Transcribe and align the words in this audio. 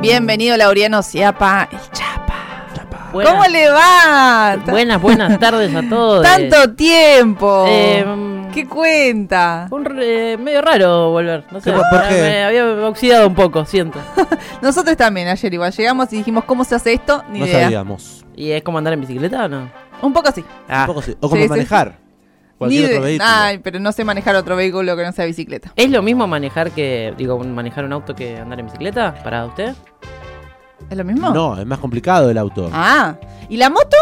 Bienvenido 0.00 0.56
Laureano 0.56 1.02
Ciapa, 1.02 1.68
el 1.72 1.78
Chapa. 1.92 2.34
Buenas- 3.12 3.32
¿Cómo 3.32 3.44
le 3.46 3.68
va? 3.70 4.56
Buenas, 4.66 5.00
buenas 5.00 5.38
tardes 5.38 5.74
a 5.74 5.82
todos. 5.88 6.22
Tanto 6.22 6.74
tiempo. 6.74 7.64
Eh, 7.66 8.04
¿Qué 8.52 8.66
cuenta? 8.68 9.66
Un 9.70 9.84
re- 9.84 10.36
medio 10.36 10.62
raro 10.62 11.10
volver. 11.10 11.44
No 11.50 11.60
sé, 11.60 11.72
¿Por- 11.72 11.82
qué? 12.08 12.14
me 12.20 12.44
había 12.44 12.66
oxidado 12.86 13.26
un 13.26 13.34
poco, 13.34 13.64
siento. 13.64 13.98
Nosotros 14.62 14.96
también 14.96 15.28
ayer 15.28 15.52
igual 15.52 15.72
llegamos 15.72 16.12
y 16.12 16.18
dijimos 16.18 16.44
cómo 16.44 16.64
se 16.64 16.74
hace 16.74 16.92
esto, 16.92 17.24
ni 17.30 17.40
No 17.40 17.46
idea. 17.46 17.62
sabíamos. 17.64 18.24
¿Y 18.36 18.50
es 18.52 18.62
como 18.62 18.78
andar 18.78 18.92
en 18.92 19.00
bicicleta 19.00 19.46
o 19.46 19.48
no? 19.48 19.70
Un 20.02 20.12
poco 20.12 20.30
sí. 20.32 20.44
Ah, 20.68 20.82
Un 20.82 20.86
poco 20.86 21.02
sí. 21.02 21.16
O 21.20 21.28
como 21.28 21.36
Sí, 21.40 21.42
sí. 21.44 21.48
manejar. 21.48 21.98
Cualquier 22.58 22.88
de- 22.88 22.94
otro 22.96 23.04
vehículo. 23.04 23.30
Ay, 23.32 23.58
pero 23.58 23.78
no 23.78 23.92
sé 23.92 24.04
manejar 24.04 24.34
otro 24.36 24.56
vehículo 24.56 24.96
que 24.96 25.04
no 25.04 25.12
sea 25.12 25.24
bicicleta. 25.24 25.72
¿Es 25.76 25.90
lo 25.90 26.02
mismo 26.02 26.26
manejar 26.26 26.70
que, 26.72 27.14
digo, 27.16 27.38
manejar 27.44 27.84
un 27.84 27.92
auto 27.92 28.14
que 28.14 28.36
andar 28.36 28.58
en 28.60 28.66
bicicleta 28.66 29.14
para 29.22 29.44
usted? 29.46 29.74
¿Es 30.90 30.96
lo 30.96 31.04
mismo? 31.04 31.30
No, 31.30 31.58
es 31.58 31.66
más 31.66 31.78
complicado 31.78 32.30
el 32.30 32.38
auto. 32.38 32.70
Ah, 32.72 33.16
¿y 33.48 33.56
la 33.58 33.68
moto? 33.70 33.96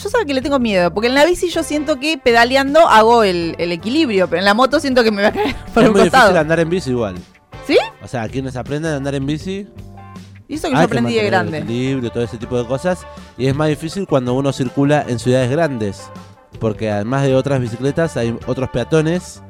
Yo 0.00 0.08
sé 0.08 0.18
que 0.26 0.32
le 0.34 0.40
tengo 0.42 0.58
miedo, 0.60 0.92
porque 0.94 1.08
en 1.08 1.14
la 1.14 1.24
bici 1.24 1.48
yo 1.50 1.62
siento 1.64 1.98
que 1.98 2.16
pedaleando 2.18 2.86
hago 2.88 3.24
el, 3.24 3.56
el 3.58 3.72
equilibrio, 3.72 4.28
pero 4.28 4.38
en 4.40 4.44
la 4.44 4.54
moto 4.54 4.78
siento 4.78 5.02
que 5.02 5.10
me 5.10 5.22
va 5.22 5.28
a 5.28 5.32
caer 5.32 5.54
por 5.74 5.82
es 5.82 5.88
un 5.88 5.94
muy 5.94 6.02
costado. 6.02 6.24
difícil 6.28 6.36
andar 6.40 6.60
en 6.60 6.70
bici 6.70 6.90
igual. 6.90 7.16
¿Sí? 7.66 7.76
O 8.02 8.06
sea, 8.06 8.28
quienes 8.28 8.54
aprenden 8.56 8.92
a 8.92 8.96
andar 8.96 9.14
en 9.16 9.26
bici, 9.26 9.66
Y 10.46 10.54
eso 10.54 10.68
que 10.68 10.74
yo 10.74 10.80
aprendí 10.80 11.14
de 11.14 11.22
mantener 11.22 11.24
el 11.24 11.30
grande. 11.30 11.58
equilibrio, 11.58 12.10
todo 12.10 12.22
ese 12.22 12.36
tipo 12.38 12.56
de 12.56 12.66
cosas. 12.68 13.04
Y 13.36 13.46
es 13.46 13.54
más 13.56 13.68
difícil 13.68 14.06
cuando 14.06 14.34
uno 14.34 14.52
circula 14.52 15.04
en 15.08 15.18
ciudades 15.18 15.50
grandes. 15.50 16.08
Porque 16.60 16.90
además 16.90 17.22
de 17.24 17.34
otras 17.34 17.60
bicicletas, 17.60 18.16
hay 18.16 18.36
otros 18.46 18.70
peatones. 18.70 19.42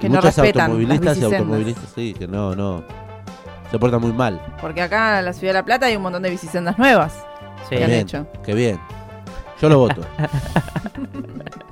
Que 0.00 0.06
y 0.06 0.10
no 0.10 0.16
muchos 0.16 0.36
respetan 0.36 0.70
automovilistas 0.70 1.18
y 1.18 1.24
automovilistas, 1.24 1.90
sí, 1.94 2.14
que 2.14 2.26
no, 2.26 2.54
no. 2.54 2.84
Se 3.70 3.78
portan 3.78 4.00
muy 4.00 4.12
mal. 4.12 4.40
Porque 4.60 4.82
acá 4.82 5.18
en 5.18 5.24
la 5.24 5.32
ciudad 5.32 5.52
de 5.52 5.58
La 5.58 5.64
Plata 5.64 5.86
hay 5.86 5.96
un 5.96 6.02
montón 6.02 6.22
de 6.22 6.30
bicisendas 6.30 6.78
nuevas. 6.78 7.14
Sí. 7.68 7.76
Bien 7.76 7.88
bien, 7.88 8.00
hecho. 8.00 8.26
Qué 8.44 8.54
bien. 8.54 8.80
Yo 9.60 9.68
lo 9.68 9.78
voto. 9.78 10.02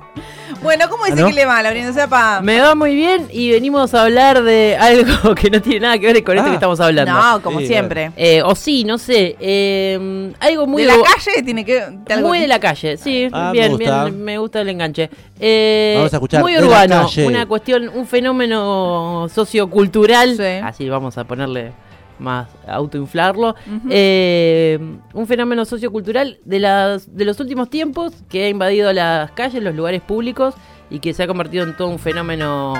Bueno, 0.63 0.89
¿cómo 0.89 1.05
dice 1.05 1.17
¿Ah, 1.19 1.21
no? 1.21 1.27
que 1.27 1.33
le 1.33 1.45
va, 1.45 1.61
Laureano 1.61 1.93
Zapa? 1.93 2.41
Me 2.41 2.59
va 2.59 2.73
muy 2.75 2.93
bien 2.95 3.27
y 3.31 3.51
venimos 3.51 3.93
a 3.93 4.03
hablar 4.03 4.43
de 4.43 4.75
algo 4.79 5.33
que 5.35 5.49
no 5.49 5.61
tiene 5.61 5.81
nada 5.81 5.97
que 5.99 6.07
ver 6.11 6.23
con 6.23 6.35
esto 6.35 6.47
Ah. 6.47 6.49
que 6.49 6.55
estamos 6.55 6.79
hablando. 6.79 7.13
No, 7.13 7.41
como 7.41 7.59
Sí, 7.59 7.67
siempre. 7.67 8.11
Eh, 8.17 8.41
o 8.43 8.55
sí, 8.55 8.83
no 8.83 8.97
sé. 8.97 9.35
eh, 9.39 10.33
algo 10.39 10.65
muy 10.67 10.81
de 10.81 10.87
la 10.89 10.95
calle 10.95 11.43
tiene 11.43 11.63
que... 11.63 11.73
de 12.05 12.13
algo- 12.13 12.27
Muy 12.29 12.39
de 12.39 12.47
la 12.47 12.59
calle, 12.59 12.97
sí, 12.97 13.29
Ah, 13.31 13.51
me 13.53 13.59
bien, 13.59 13.71
gusta. 13.71 14.03
bien, 14.05 14.23
me 14.23 14.37
gusta 14.39 14.61
el 14.61 14.69
enganche. 14.69 15.09
Eh, 15.39 15.93
Vamos 15.97 16.13
a 16.13 16.17
escuchar 16.17 16.41
muy 16.41 16.53
de 16.53 16.59
la 16.61 16.65
urbano, 16.67 17.01
calle. 17.03 17.27
una 17.27 17.45
cuestión, 17.45 17.89
un 17.93 18.07
fenómeno 18.07 19.27
sociocultural, 19.33 20.35
Sí. 20.37 20.43
así 20.63 20.89
vamos 20.89 21.17
a 21.17 21.23
ponerle 21.23 21.71
más 22.19 22.47
autoinflarlo, 22.67 23.55
eh, 23.89 24.79
un 25.13 25.27
fenómeno 25.27 25.65
sociocultural 25.65 26.39
de, 26.45 26.59
las, 26.59 27.15
de 27.15 27.25
los 27.25 27.39
últimos 27.39 27.69
tiempos 27.69 28.13
que 28.29 28.45
ha 28.45 28.49
invadido 28.49 28.91
las 28.93 29.31
calles, 29.31 29.61
los 29.63 29.75
lugares 29.75 30.01
públicos 30.01 30.55
y 30.89 30.99
que 30.99 31.13
se 31.13 31.23
ha 31.23 31.27
convertido 31.27 31.63
en 31.63 31.75
todo 31.75 31.87
un 31.89 31.99
fenómeno 31.99 32.73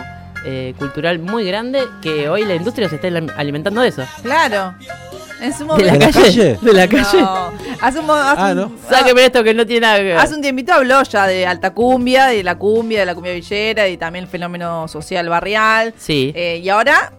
eh, 0.45 0.73
cultural 0.77 1.19
muy 1.19 1.45
grande 1.45 1.81
que 2.01 2.29
hoy 2.29 2.45
la 2.45 2.55
industria 2.55 2.87
se 2.89 2.95
está 2.95 3.07
alim- 3.09 3.31
alimentando 3.37 3.81
de 3.81 3.89
eso. 3.89 4.03
Claro. 4.23 4.73
En 5.41 5.53
su 5.53 5.59
¿De 5.59 5.65
momento... 5.65 5.85
la, 5.85 5.93
¿De 5.93 5.99
la 5.99 6.11
calle? 6.11 6.57
¿De 6.61 6.73
la 6.73 6.87
calle? 6.87 7.21
No. 7.21 7.51
Hace 7.81 7.99
un, 7.99 8.09
hace 8.09 8.41
Ah, 8.41 8.49
un- 8.53 8.57
¿no? 8.57 8.71
Sáqueme 8.89 9.25
esto 9.25 9.43
que 9.43 9.53
no 9.53 9.65
tiene 9.67 9.81
nada 9.81 9.97
que 9.97 10.03
ver. 10.05 10.17
Hace 10.17 10.33
un 10.33 10.41
tiempito 10.41 10.73
habló 10.73 11.03
ya 11.03 11.27
de 11.27 11.45
alta 11.45 11.73
cumbia, 11.75 12.27
de 12.27 12.43
la 12.43 12.57
cumbia, 12.57 13.01
de 13.01 13.05
la 13.05 13.13
cumbia 13.13 13.33
villera 13.33 13.87
y 13.87 13.97
también 13.97 14.23
el 14.25 14.29
fenómeno 14.31 14.87
social 14.87 15.29
barrial. 15.29 15.93
Sí. 15.97 16.31
Eh, 16.35 16.59
y 16.63 16.69
ahora 16.69 17.13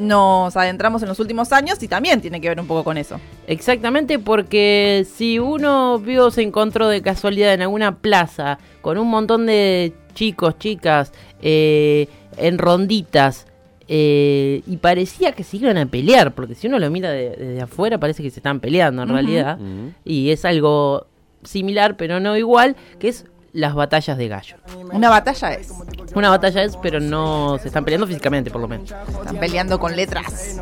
nos 0.00 0.56
adentramos 0.56 1.02
en 1.02 1.08
los 1.08 1.20
últimos 1.20 1.52
años 1.52 1.82
y 1.82 1.88
también 1.88 2.20
tiene 2.20 2.40
que 2.40 2.48
ver 2.48 2.58
un 2.60 2.66
poco 2.66 2.82
con 2.84 2.96
eso. 2.96 3.20
Exactamente, 3.46 4.18
porque 4.18 5.06
si 5.12 5.38
uno 5.38 5.98
vio, 5.98 6.30
se 6.30 6.42
encontró 6.42 6.88
de 6.88 7.02
casualidad 7.02 7.52
en 7.54 7.62
alguna 7.62 7.98
plaza 7.98 8.58
con 8.80 8.98
un 8.98 9.08
montón 9.08 9.46
de 9.46 9.92
chicos, 10.14 10.58
chicas, 10.58 11.12
eh, 11.42 12.08
en 12.36 12.58
ronditas, 12.58 13.46
eh, 13.92 14.62
y 14.66 14.76
parecía 14.76 15.32
que 15.32 15.42
se 15.44 15.56
iban 15.56 15.76
a 15.76 15.86
pelear, 15.86 16.32
porque 16.34 16.54
si 16.54 16.68
uno 16.68 16.78
lo 16.78 16.88
mira 16.90 17.10
de- 17.10 17.30
desde 17.30 17.60
afuera 17.60 17.98
parece 17.98 18.22
que 18.22 18.30
se 18.30 18.38
están 18.38 18.60
peleando 18.60 19.02
en 19.02 19.08
realidad, 19.08 19.58
y 20.04 20.30
es 20.30 20.44
algo 20.44 21.06
similar, 21.42 21.96
pero 21.96 22.20
no 22.20 22.36
igual, 22.36 22.76
que 23.00 23.08
es 23.08 23.24
las 23.52 23.74
batallas 23.74 24.16
de 24.16 24.28
gallo. 24.28 24.56
Una 24.92 25.10
batalla 25.10 25.54
es. 25.54 25.72
Una 26.14 26.30
batalla 26.30 26.62
es, 26.62 26.76
pero 26.76 27.00
no 27.00 27.58
se 27.58 27.68
están 27.68 27.84
peleando 27.84 28.06
físicamente, 28.06 28.50
por 28.50 28.60
lo 28.60 28.68
menos. 28.68 28.90
Están 28.90 29.36
peleando 29.38 29.78
con 29.78 29.94
letras. 29.96 30.60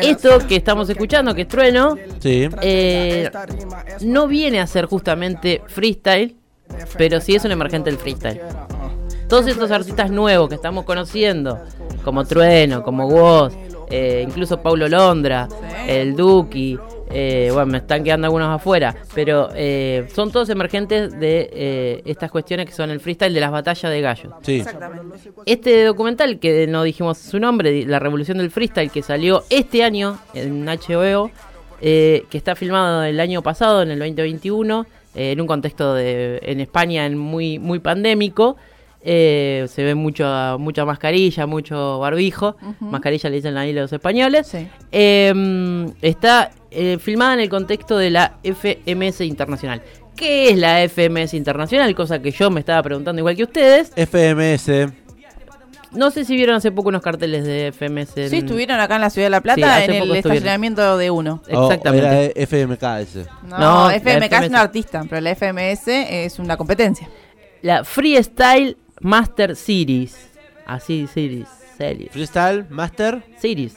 Esto 0.00 0.38
que 0.46 0.56
estamos 0.56 0.88
escuchando, 0.88 1.34
que 1.34 1.42
es 1.42 1.48
trueno, 1.48 1.96
Sí. 2.20 2.48
eh, 2.60 3.30
no 4.00 4.26
viene 4.26 4.60
a 4.60 4.66
ser 4.66 4.86
justamente 4.86 5.62
freestyle, 5.66 6.36
pero 6.96 7.20
sí 7.20 7.34
es 7.34 7.44
un 7.44 7.52
emergente 7.52 7.90
del 7.90 7.98
freestyle. 7.98 8.40
Todos 9.28 9.46
estos 9.46 9.70
artistas 9.70 10.10
nuevos 10.10 10.48
que 10.48 10.54
estamos 10.56 10.84
conociendo, 10.84 11.58
como 12.04 12.24
Trueno, 12.24 12.82
como 12.82 13.06
Woz, 13.08 13.54
eh, 13.90 14.24
incluso 14.26 14.60
Paulo 14.60 14.88
Londra, 14.88 15.48
el 15.86 16.14
Duki, 16.16 16.78
eh, 17.12 17.50
bueno, 17.52 17.66
me 17.66 17.78
están 17.78 18.02
quedando 18.04 18.26
algunos 18.26 18.48
afuera, 18.48 18.94
pero 19.14 19.50
eh, 19.54 20.06
son 20.14 20.30
todos 20.32 20.48
emergentes 20.48 21.18
de 21.18 21.50
eh, 21.52 22.02
estas 22.06 22.30
cuestiones 22.30 22.66
que 22.66 22.72
son 22.72 22.90
el 22.90 23.00
freestyle 23.00 23.34
de 23.34 23.40
las 23.40 23.50
batallas 23.50 23.92
de 23.92 24.00
gallos. 24.00 24.32
Sí. 24.42 24.56
Exactamente. 24.60 25.18
Este 25.46 25.84
documental, 25.84 26.38
que 26.38 26.66
no 26.66 26.82
dijimos 26.82 27.18
su 27.18 27.38
nombre, 27.38 27.84
La 27.86 27.98
Revolución 27.98 28.38
del 28.38 28.50
Freestyle, 28.50 28.90
que 28.90 29.02
salió 29.02 29.44
este 29.50 29.82
año 29.84 30.18
en 30.34 30.64
HBO, 30.66 31.30
eh, 31.80 32.24
que 32.30 32.38
está 32.38 32.54
filmado 32.54 33.02
el 33.04 33.18
año 33.20 33.42
pasado, 33.42 33.82
en 33.82 33.90
el 33.90 33.98
2021, 33.98 34.86
eh, 35.14 35.32
en 35.32 35.40
un 35.40 35.46
contexto 35.46 35.94
de, 35.94 36.40
en 36.42 36.60
España 36.60 37.04
en 37.06 37.18
muy, 37.18 37.58
muy 37.58 37.78
pandémico. 37.80 38.56
eh, 39.04 39.66
se 39.68 39.82
ve 39.82 39.94
mucho, 39.96 40.24
mucha 40.60 40.84
mascarilla, 40.84 41.44
mucho 41.46 41.98
barbijo. 41.98 42.56
Mascarilla 42.78 43.30
le 43.30 43.36
dicen 43.36 43.56
ahí 43.56 43.72
los 43.72 43.92
españoles. 43.92 44.46
Sí. 44.46 44.68
Eh, 44.92 45.34
está 46.02 46.52
eh, 46.74 46.98
filmada 46.98 47.34
en 47.34 47.40
el 47.40 47.48
contexto 47.48 47.96
de 47.98 48.10
la 48.10 48.34
FMS 48.42 49.20
Internacional. 49.22 49.82
¿Qué 50.16 50.50
es 50.50 50.58
la 50.58 50.80
FMS 50.88 51.34
Internacional? 51.34 51.94
Cosa 51.94 52.20
que 52.20 52.30
yo 52.30 52.50
me 52.50 52.60
estaba 52.60 52.82
preguntando 52.82 53.20
igual 53.20 53.36
que 53.36 53.44
ustedes. 53.44 53.92
FMS. 53.96 54.92
No 55.92 56.10
sé 56.10 56.24
si 56.24 56.34
vieron 56.36 56.56
hace 56.56 56.72
poco 56.72 56.88
unos 56.88 57.02
carteles 57.02 57.44
de 57.44 57.66
FMS. 57.72 58.16
en- 58.16 58.30
Sí, 58.30 58.38
estuvieron 58.38 58.80
acá 58.80 58.94
en 58.94 59.02
la 59.02 59.10
ciudad 59.10 59.26
de 59.26 59.30
La 59.30 59.40
Plata 59.42 59.84
en 59.84 59.90
el 59.92 60.10
estacionamiento 60.16 60.96
de 60.96 61.10
uno. 61.10 61.42
Exactamente. 61.46 62.06
Oh, 62.06 62.10
era 62.10 62.32
FMK 62.34 62.82
ese. 63.00 63.26
No, 63.46 63.58
No, 63.58 63.90
FMK 63.90 64.32
es 64.42 64.48
un 64.48 64.56
artista, 64.56 65.04
pero 65.08 65.20
la 65.20 65.30
FMS 65.34 65.88
es 66.24 66.38
una 66.38 66.56
competencia. 66.56 67.08
La 67.60 67.84
Freestyle 67.84 68.76
Master 69.00 69.54
Series. 69.54 70.30
Así, 70.64 71.06
Series. 71.12 71.48
Series. 71.76 72.10
Freestyle, 72.10 72.64
Master. 72.70 73.22
Series. 73.38 73.74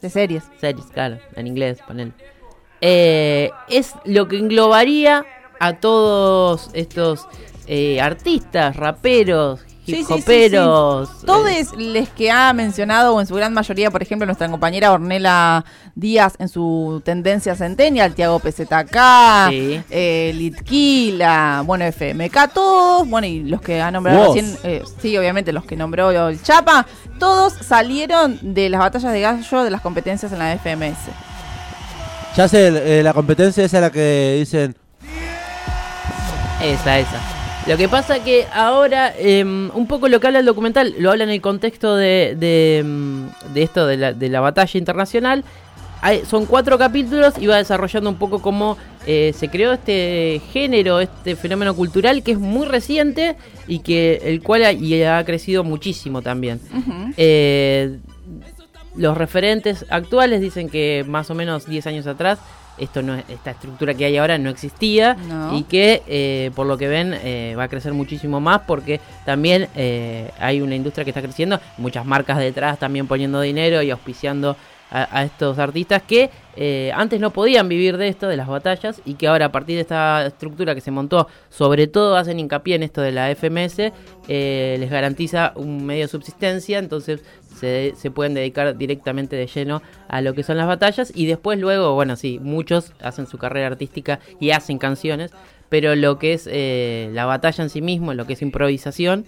De 0.00 0.10
series. 0.10 0.44
Series, 0.60 0.86
claro, 0.86 1.18
en 1.34 1.46
inglés, 1.46 1.78
ponen. 1.86 2.14
Eh, 2.80 3.50
es 3.68 3.92
lo 4.04 4.28
que 4.28 4.38
englobaría 4.38 5.24
a 5.58 5.74
todos 5.80 6.70
estos 6.72 7.26
eh, 7.66 8.00
artistas, 8.00 8.76
raperos, 8.76 9.60
Sí, 9.84 9.94
sí, 9.94 10.00
hip 10.00 10.06
sí, 10.06 10.14
sí. 10.16 10.20
hoperos. 10.22 11.08
eh, 11.08 11.26
Todos 11.26 11.50
los 11.78 12.08
que 12.10 12.30
ha 12.30 12.52
mencionado, 12.52 13.14
o 13.14 13.20
en 13.22 13.26
su 13.26 13.34
gran 13.34 13.54
mayoría, 13.54 13.90
por 13.90 14.02
ejemplo, 14.02 14.26
nuestra 14.26 14.46
compañera 14.48 14.92
Ornella 14.92 15.64
Díaz 15.94 16.34
en 16.38 16.48
su 16.50 17.00
tendencia 17.04 17.54
centennial, 17.56 18.14
Tiago 18.14 18.38
PZK, 18.38 19.48
Sí. 19.48 19.80
eh, 19.90 20.32
Litquila, 20.34 21.62
bueno, 21.64 21.84
FMK, 21.86 22.52
todos, 22.52 23.08
bueno, 23.08 23.26
y 23.26 23.40
los 23.44 23.62
que 23.62 23.80
ha 23.80 23.90
nombrado 23.90 24.26
Vos. 24.26 24.36
recién, 24.36 24.58
eh, 24.62 24.82
sí, 25.00 25.16
obviamente 25.16 25.52
los 25.54 25.64
que 25.64 25.74
nombró 25.74 26.10
el 26.10 26.42
Chapa, 26.42 26.86
todos 27.18 27.52
salieron 27.52 28.38
de 28.42 28.68
las 28.68 28.80
batallas 28.80 29.12
de 29.12 29.20
gallo 29.20 29.64
de 29.64 29.70
las 29.70 29.80
competencias 29.80 30.32
en 30.32 30.38
la 30.38 30.56
FMS. 30.56 30.98
Ya 32.36 32.48
sé, 32.48 32.98
eh, 32.98 33.02
la 33.02 33.12
competencia 33.12 33.64
esa 33.64 33.78
es 33.78 33.80
la 33.82 33.90
que 33.90 34.36
dicen. 34.38 34.76
Esa, 36.62 36.98
esa. 36.98 37.20
Lo 37.66 37.76
que 37.76 37.88
pasa 37.88 38.22
que 38.24 38.46
ahora, 38.52 39.12
eh, 39.18 39.44
un 39.44 39.86
poco 39.86 40.08
lo 40.08 40.20
que 40.20 40.26
habla 40.26 40.38
el 40.38 40.46
documental, 40.46 40.94
lo 40.98 41.10
habla 41.10 41.24
en 41.24 41.30
el 41.30 41.40
contexto 41.40 41.96
de, 41.96 42.34
de, 42.38 42.82
mm, 42.84 43.52
de 43.52 43.62
esto, 43.62 43.86
de 43.86 43.96
la, 43.96 44.12
de 44.12 44.28
la 44.28 44.40
batalla 44.40 44.78
internacional. 44.78 45.44
Hay- 46.00 46.24
son 46.24 46.46
cuatro 46.46 46.78
capítulos 46.78 47.34
y 47.38 47.46
va 47.46 47.56
desarrollando 47.56 48.08
un 48.10 48.16
poco 48.16 48.40
cómo 48.40 48.76
eh, 49.06 49.32
se 49.36 49.48
creó 49.48 49.72
este 49.72 50.40
género, 50.52 51.00
este 51.00 51.34
fenómeno 51.34 51.74
cultural 51.74 52.22
que 52.22 52.32
es 52.32 52.38
muy 52.38 52.66
reciente 52.66 53.36
y 53.66 53.80
que 53.80 54.20
el 54.24 54.42
cual 54.42 54.64
ha, 54.64 54.72
y 54.72 55.02
ha 55.02 55.24
crecido 55.24 55.64
muchísimo 55.64 56.22
también. 56.22 56.60
Eh, 57.16 57.98
los 58.96 59.16
referentes 59.16 59.86
actuales 59.90 60.40
dicen 60.40 60.68
que 60.68 61.04
más 61.06 61.30
o 61.30 61.34
menos 61.34 61.66
10 61.66 61.86
años 61.86 62.06
atrás 62.06 62.38
esto 62.78 63.02
no 63.02 63.14
es- 63.16 63.24
esta 63.28 63.50
estructura 63.52 63.94
que 63.94 64.04
hay 64.04 64.16
ahora 64.18 64.38
no 64.38 64.50
existía 64.50 65.14
No. 65.14 65.56
y 65.58 65.64
que 65.64 66.02
eh, 66.06 66.50
por 66.54 66.66
lo 66.66 66.76
que 66.78 66.86
ven 66.86 67.12
eh, 67.24 67.54
va 67.58 67.64
a 67.64 67.68
crecer 67.68 67.92
muchísimo 67.92 68.40
más 68.40 68.60
porque 68.68 69.00
también 69.26 69.68
eh, 69.74 70.30
hay 70.38 70.60
una 70.60 70.76
industria 70.76 71.04
que 71.04 71.10
está 71.10 71.22
creciendo, 71.22 71.60
muchas 71.76 72.04
marcas 72.06 72.38
detrás 72.38 72.78
también 72.78 73.06
poniendo 73.08 73.40
dinero 73.40 73.82
y 73.82 73.90
auspiciando 73.90 74.56
a, 74.90 75.24
estos 75.24 75.58
artistas 75.58 76.02
que 76.02 76.30
eh, 76.56 76.90
antes 76.94 77.20
no 77.20 77.30
podían 77.30 77.68
vivir 77.68 77.96
de 77.98 78.08
esto, 78.08 78.26
de 78.26 78.36
las 78.36 78.48
batallas, 78.48 79.00
y 79.04 79.14
que 79.14 79.28
ahora 79.28 79.46
a 79.46 79.52
partir 79.52 79.76
de 79.76 79.82
esta 79.82 80.26
estructura 80.26 80.74
que 80.74 80.80
se 80.80 80.90
montó, 80.90 81.28
sobre 81.50 81.86
todo 81.86 82.16
hacen 82.16 82.40
hincapié 82.40 82.76
en 82.76 82.82
esto 82.82 83.00
de 83.00 83.12
la 83.12 83.30
FMS, 83.30 83.92
eh, 84.28 84.76
les 84.78 84.90
garantiza 84.90 85.52
un 85.56 85.84
medio 85.84 86.02
de 86.02 86.08
subsistencia, 86.08 86.78
entonces 86.78 87.22
se, 87.54 87.94
se 87.96 88.10
pueden 88.10 88.34
dedicar 88.34 88.76
directamente 88.76 89.36
de 89.36 89.46
lleno 89.46 89.82
a 90.08 90.20
lo 90.20 90.34
que 90.34 90.42
son 90.42 90.56
las 90.56 90.66
batallas, 90.66 91.12
y 91.14 91.26
después 91.26 91.58
luego, 91.58 91.94
bueno, 91.94 92.16
sí, 92.16 92.38
muchos 92.42 92.92
hacen 93.00 93.26
su 93.26 93.38
carrera 93.38 93.68
artística 93.68 94.20
y 94.40 94.50
hacen 94.50 94.78
canciones, 94.78 95.32
pero 95.68 95.94
lo 95.94 96.18
que 96.18 96.32
es 96.32 96.48
eh, 96.50 97.10
la 97.12 97.26
batalla 97.26 97.62
en 97.62 97.70
sí 97.70 97.82
mismo, 97.82 98.14
lo 98.14 98.26
que 98.26 98.32
es 98.32 98.42
improvisación, 98.42 99.26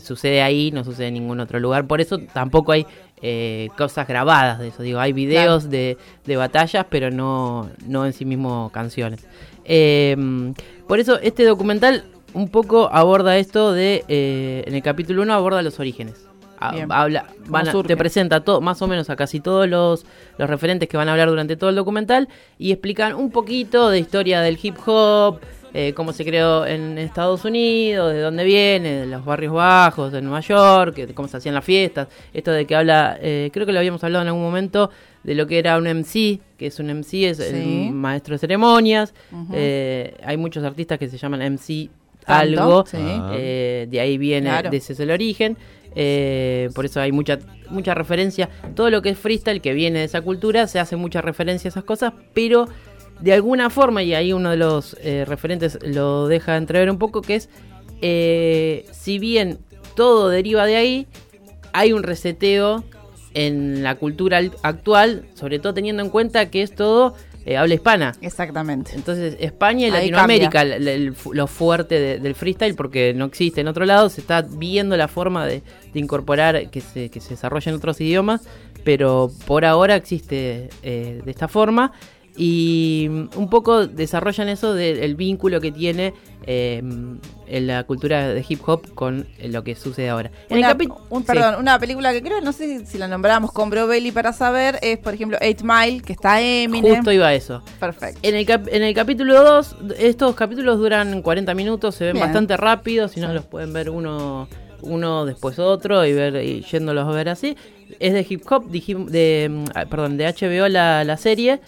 sucede 0.00 0.42
ahí, 0.42 0.72
no 0.72 0.82
sucede 0.82 1.06
en 1.06 1.14
ningún 1.14 1.38
otro 1.38 1.60
lugar. 1.60 1.86
Por 1.86 2.00
eso 2.00 2.18
tampoco 2.18 2.72
hay 2.72 2.84
eh, 3.22 3.68
cosas 3.78 4.06
grabadas 4.06 4.58
de 4.58 4.68
eso. 4.68 4.82
Digo, 4.82 4.98
hay 4.98 5.12
videos 5.12 5.70
de, 5.70 5.96
de 6.24 6.36
batallas, 6.36 6.86
pero 6.90 7.10
no, 7.10 7.70
no 7.86 8.04
en 8.04 8.12
sí 8.12 8.24
mismo 8.24 8.70
canciones. 8.72 9.26
Eh, 9.64 10.16
por 10.88 10.98
eso 10.98 11.18
este 11.20 11.44
documental 11.44 12.04
un 12.34 12.48
poco 12.48 12.88
aborda 12.92 13.36
esto 13.36 13.72
de, 13.72 14.04
eh, 14.08 14.64
en 14.66 14.74
el 14.74 14.82
capítulo 14.82 15.22
1 15.22 15.32
aborda 15.32 15.62
los 15.62 15.78
orígenes. 15.80 16.26
Bien. 16.72 16.86
Habla, 16.92 17.26
te 17.86 17.96
presenta 17.96 18.44
todo, 18.44 18.60
más 18.60 18.80
o 18.82 18.86
menos 18.86 19.10
a 19.10 19.16
casi 19.16 19.40
todos 19.40 19.68
los, 19.68 20.06
los 20.38 20.48
referentes 20.48 20.88
que 20.88 20.96
van 20.96 21.08
a 21.08 21.12
hablar 21.12 21.28
durante 21.28 21.56
todo 21.56 21.70
el 21.70 21.76
documental 21.76 22.28
y 22.56 22.70
explican 22.70 23.14
un 23.14 23.32
poquito 23.32 23.90
de 23.90 23.98
historia 23.98 24.40
del 24.42 24.56
hip 24.62 24.76
hop, 24.86 25.40
eh, 25.74 25.92
cómo 25.94 26.12
se 26.12 26.24
creó 26.24 26.66
en 26.66 26.98
Estados 26.98 27.44
Unidos, 27.44 28.12
de 28.12 28.20
dónde 28.20 28.44
viene, 28.44 28.90
de 29.00 29.06
los 29.06 29.24
barrios 29.24 29.52
bajos, 29.54 30.12
de 30.12 30.20
Nueva 30.22 30.40
York, 30.40 30.94
de 30.96 31.14
cómo 31.14 31.28
se 31.28 31.36
hacían 31.38 31.54
las 31.54 31.64
fiestas. 31.64 32.08
Esto 32.34 32.50
de 32.52 32.66
que 32.66 32.74
habla, 32.76 33.18
eh, 33.20 33.50
creo 33.52 33.64
que 33.66 33.72
lo 33.72 33.78
habíamos 33.78 34.02
hablado 34.04 34.22
en 34.22 34.28
algún 34.28 34.42
momento, 34.42 34.90
de 35.22 35.34
lo 35.34 35.46
que 35.46 35.58
era 35.58 35.78
un 35.78 35.86
MC, 35.86 36.40
que 36.58 36.66
es 36.66 36.78
un 36.80 36.90
MC, 36.90 37.30
es 37.30 37.36
Sí. 37.38 37.86
el 37.88 37.92
maestro 37.92 38.34
de 38.34 38.38
ceremonias. 38.38 39.14
Eh, 39.52 40.14
hay 40.24 40.36
muchos 40.36 40.64
artistas 40.64 40.98
que 40.98 41.08
se 41.08 41.16
llaman 41.16 41.40
MC 41.42 41.88
algo, 42.26 42.84
sí. 42.86 42.98
Eh, 43.32 43.86
de 43.90 44.00
ahí 44.00 44.18
viene, 44.18 44.48
Claro. 44.50 44.70
de 44.70 44.76
ese 44.76 44.92
es 44.92 45.00
el 45.00 45.10
origen. 45.10 45.56
eh, 45.94 46.70
por 46.74 46.86
eso 46.86 47.02
hay 47.02 47.12
mucha 47.12 47.38
mucha 47.68 47.92
referencia. 47.94 48.48
Todo 48.74 48.88
lo 48.88 49.02
que 49.02 49.10
es 49.10 49.18
freestyle 49.18 49.60
que 49.60 49.74
viene 49.74 49.98
de 49.98 50.04
esa 50.06 50.22
cultura 50.22 50.66
se 50.66 50.78
hace 50.78 50.96
mucha 50.96 51.20
referencia 51.20 51.68
a 51.68 51.70
esas 51.70 51.84
cosas, 51.84 52.14
pero 52.32 52.66
de 53.22 53.32
alguna 53.32 53.70
forma, 53.70 54.02
y 54.02 54.14
ahí 54.14 54.32
uno 54.32 54.50
de 54.50 54.56
los 54.56 54.96
eh, 55.00 55.24
referentes 55.26 55.78
lo 55.82 56.26
deja 56.28 56.56
entrever 56.56 56.90
un 56.90 56.98
poco, 56.98 57.22
que 57.22 57.36
es, 57.36 57.48
eh, 58.00 58.84
si 58.92 59.18
bien 59.18 59.58
todo 59.94 60.28
deriva 60.28 60.66
de 60.66 60.76
ahí, 60.76 61.06
hay 61.72 61.92
un 61.92 62.02
reseteo 62.02 62.84
en 63.34 63.82
la 63.82 63.94
cultura 63.94 64.38
al- 64.38 64.52
actual, 64.62 65.24
sobre 65.34 65.58
todo 65.58 65.72
teniendo 65.72 66.02
en 66.02 66.10
cuenta 66.10 66.50
que 66.50 66.62
es 66.62 66.74
todo 66.74 67.14
eh, 67.44 67.56
habla 67.56 67.74
hispana. 67.74 68.12
Exactamente. 68.20 68.92
Entonces, 68.94 69.36
España 69.40 69.80
y 69.88 69.90
Ahí 69.90 70.10
Latinoamérica, 70.10 70.62
el- 70.62 70.86
el- 70.86 71.14
lo 71.32 71.46
fuerte 71.48 71.98
de- 71.98 72.18
del 72.20 72.34
freestyle, 72.36 72.76
porque 72.76 73.14
no 73.14 73.24
existe 73.24 73.60
en 73.62 73.66
otro 73.68 73.84
lado, 73.84 74.08
se 74.10 74.20
está 74.20 74.42
viendo 74.42 74.96
la 74.96 75.08
forma 75.08 75.44
de, 75.46 75.62
de 75.92 75.98
incorporar 76.00 76.70
que 76.70 76.80
se, 76.80 77.08
que 77.08 77.20
se 77.20 77.30
desarrolle 77.30 77.70
en 77.70 77.76
otros 77.76 78.00
idiomas, 78.00 78.42
pero 78.84 79.28
por 79.46 79.64
ahora 79.64 79.96
existe 79.96 80.68
eh, 80.84 81.20
de 81.24 81.30
esta 81.32 81.48
forma. 81.48 81.92
Y 82.36 83.08
un 83.36 83.48
poco 83.50 83.86
desarrollan 83.86 84.48
eso 84.48 84.72
del 84.74 85.14
vínculo 85.16 85.60
que 85.60 85.70
tiene 85.70 86.14
eh, 86.46 86.82
en 87.46 87.66
la 87.66 87.84
cultura 87.84 88.28
de 88.28 88.44
hip 88.48 88.60
hop 88.66 88.94
con 88.94 89.26
lo 89.44 89.62
que 89.62 89.74
sucede 89.74 90.08
ahora. 90.08 90.30
En 90.48 90.58
Una, 90.58 90.76
un, 91.10 91.20
sí. 91.20 91.26
perdón, 91.26 91.56
una 91.60 91.78
película 91.78 92.10
que 92.12 92.22
creo, 92.22 92.40
no 92.40 92.52
sé 92.52 92.86
si 92.86 92.96
la 92.98 93.06
nombramos 93.06 93.52
con 93.52 93.68
Bro 93.68 93.86
Bailey 93.86 94.12
para 94.12 94.32
saber, 94.32 94.78
es 94.80 94.98
por 94.98 95.12
ejemplo 95.14 95.36
Eight 95.42 95.60
Mile, 95.62 96.00
que 96.00 96.14
está 96.14 96.40
Eminem. 96.40 96.96
Justo 96.96 97.12
iba 97.12 97.26
a 97.28 97.34
eso. 97.34 97.62
Perfecto. 97.78 98.18
En 98.22 98.34
el, 98.34 98.46
cap- 98.46 98.68
en 98.72 98.82
el 98.82 98.94
capítulo 98.94 99.42
2, 99.44 99.76
estos 99.98 100.34
capítulos 100.34 100.78
duran 100.78 101.20
40 101.22 101.54
minutos, 101.54 101.94
se 101.94 102.04
ven 102.06 102.14
Bien. 102.14 102.24
bastante 102.26 102.56
rápido, 102.56 103.08
si 103.08 103.20
no 103.20 103.32
los 103.34 103.44
pueden 103.44 103.72
ver 103.74 103.90
uno, 103.90 104.48
uno 104.80 105.26
después 105.26 105.58
otro 105.58 106.04
y 106.06 106.12
ver 106.14 106.42
y 106.42 106.62
yéndolos 106.62 107.06
a 107.06 107.12
ver 107.12 107.28
así. 107.28 107.56
Es 108.00 108.12
de 108.12 108.26
hip 108.28 108.42
hop, 108.50 108.64
dijim- 108.70 109.06
de, 109.06 109.48
mm, 109.50 109.64
ah, 109.74 109.84
perdón, 109.86 110.16
de 110.16 110.26
HBO 110.26 110.68
la, 110.68 111.04
la 111.04 111.16
serie. 111.16 111.60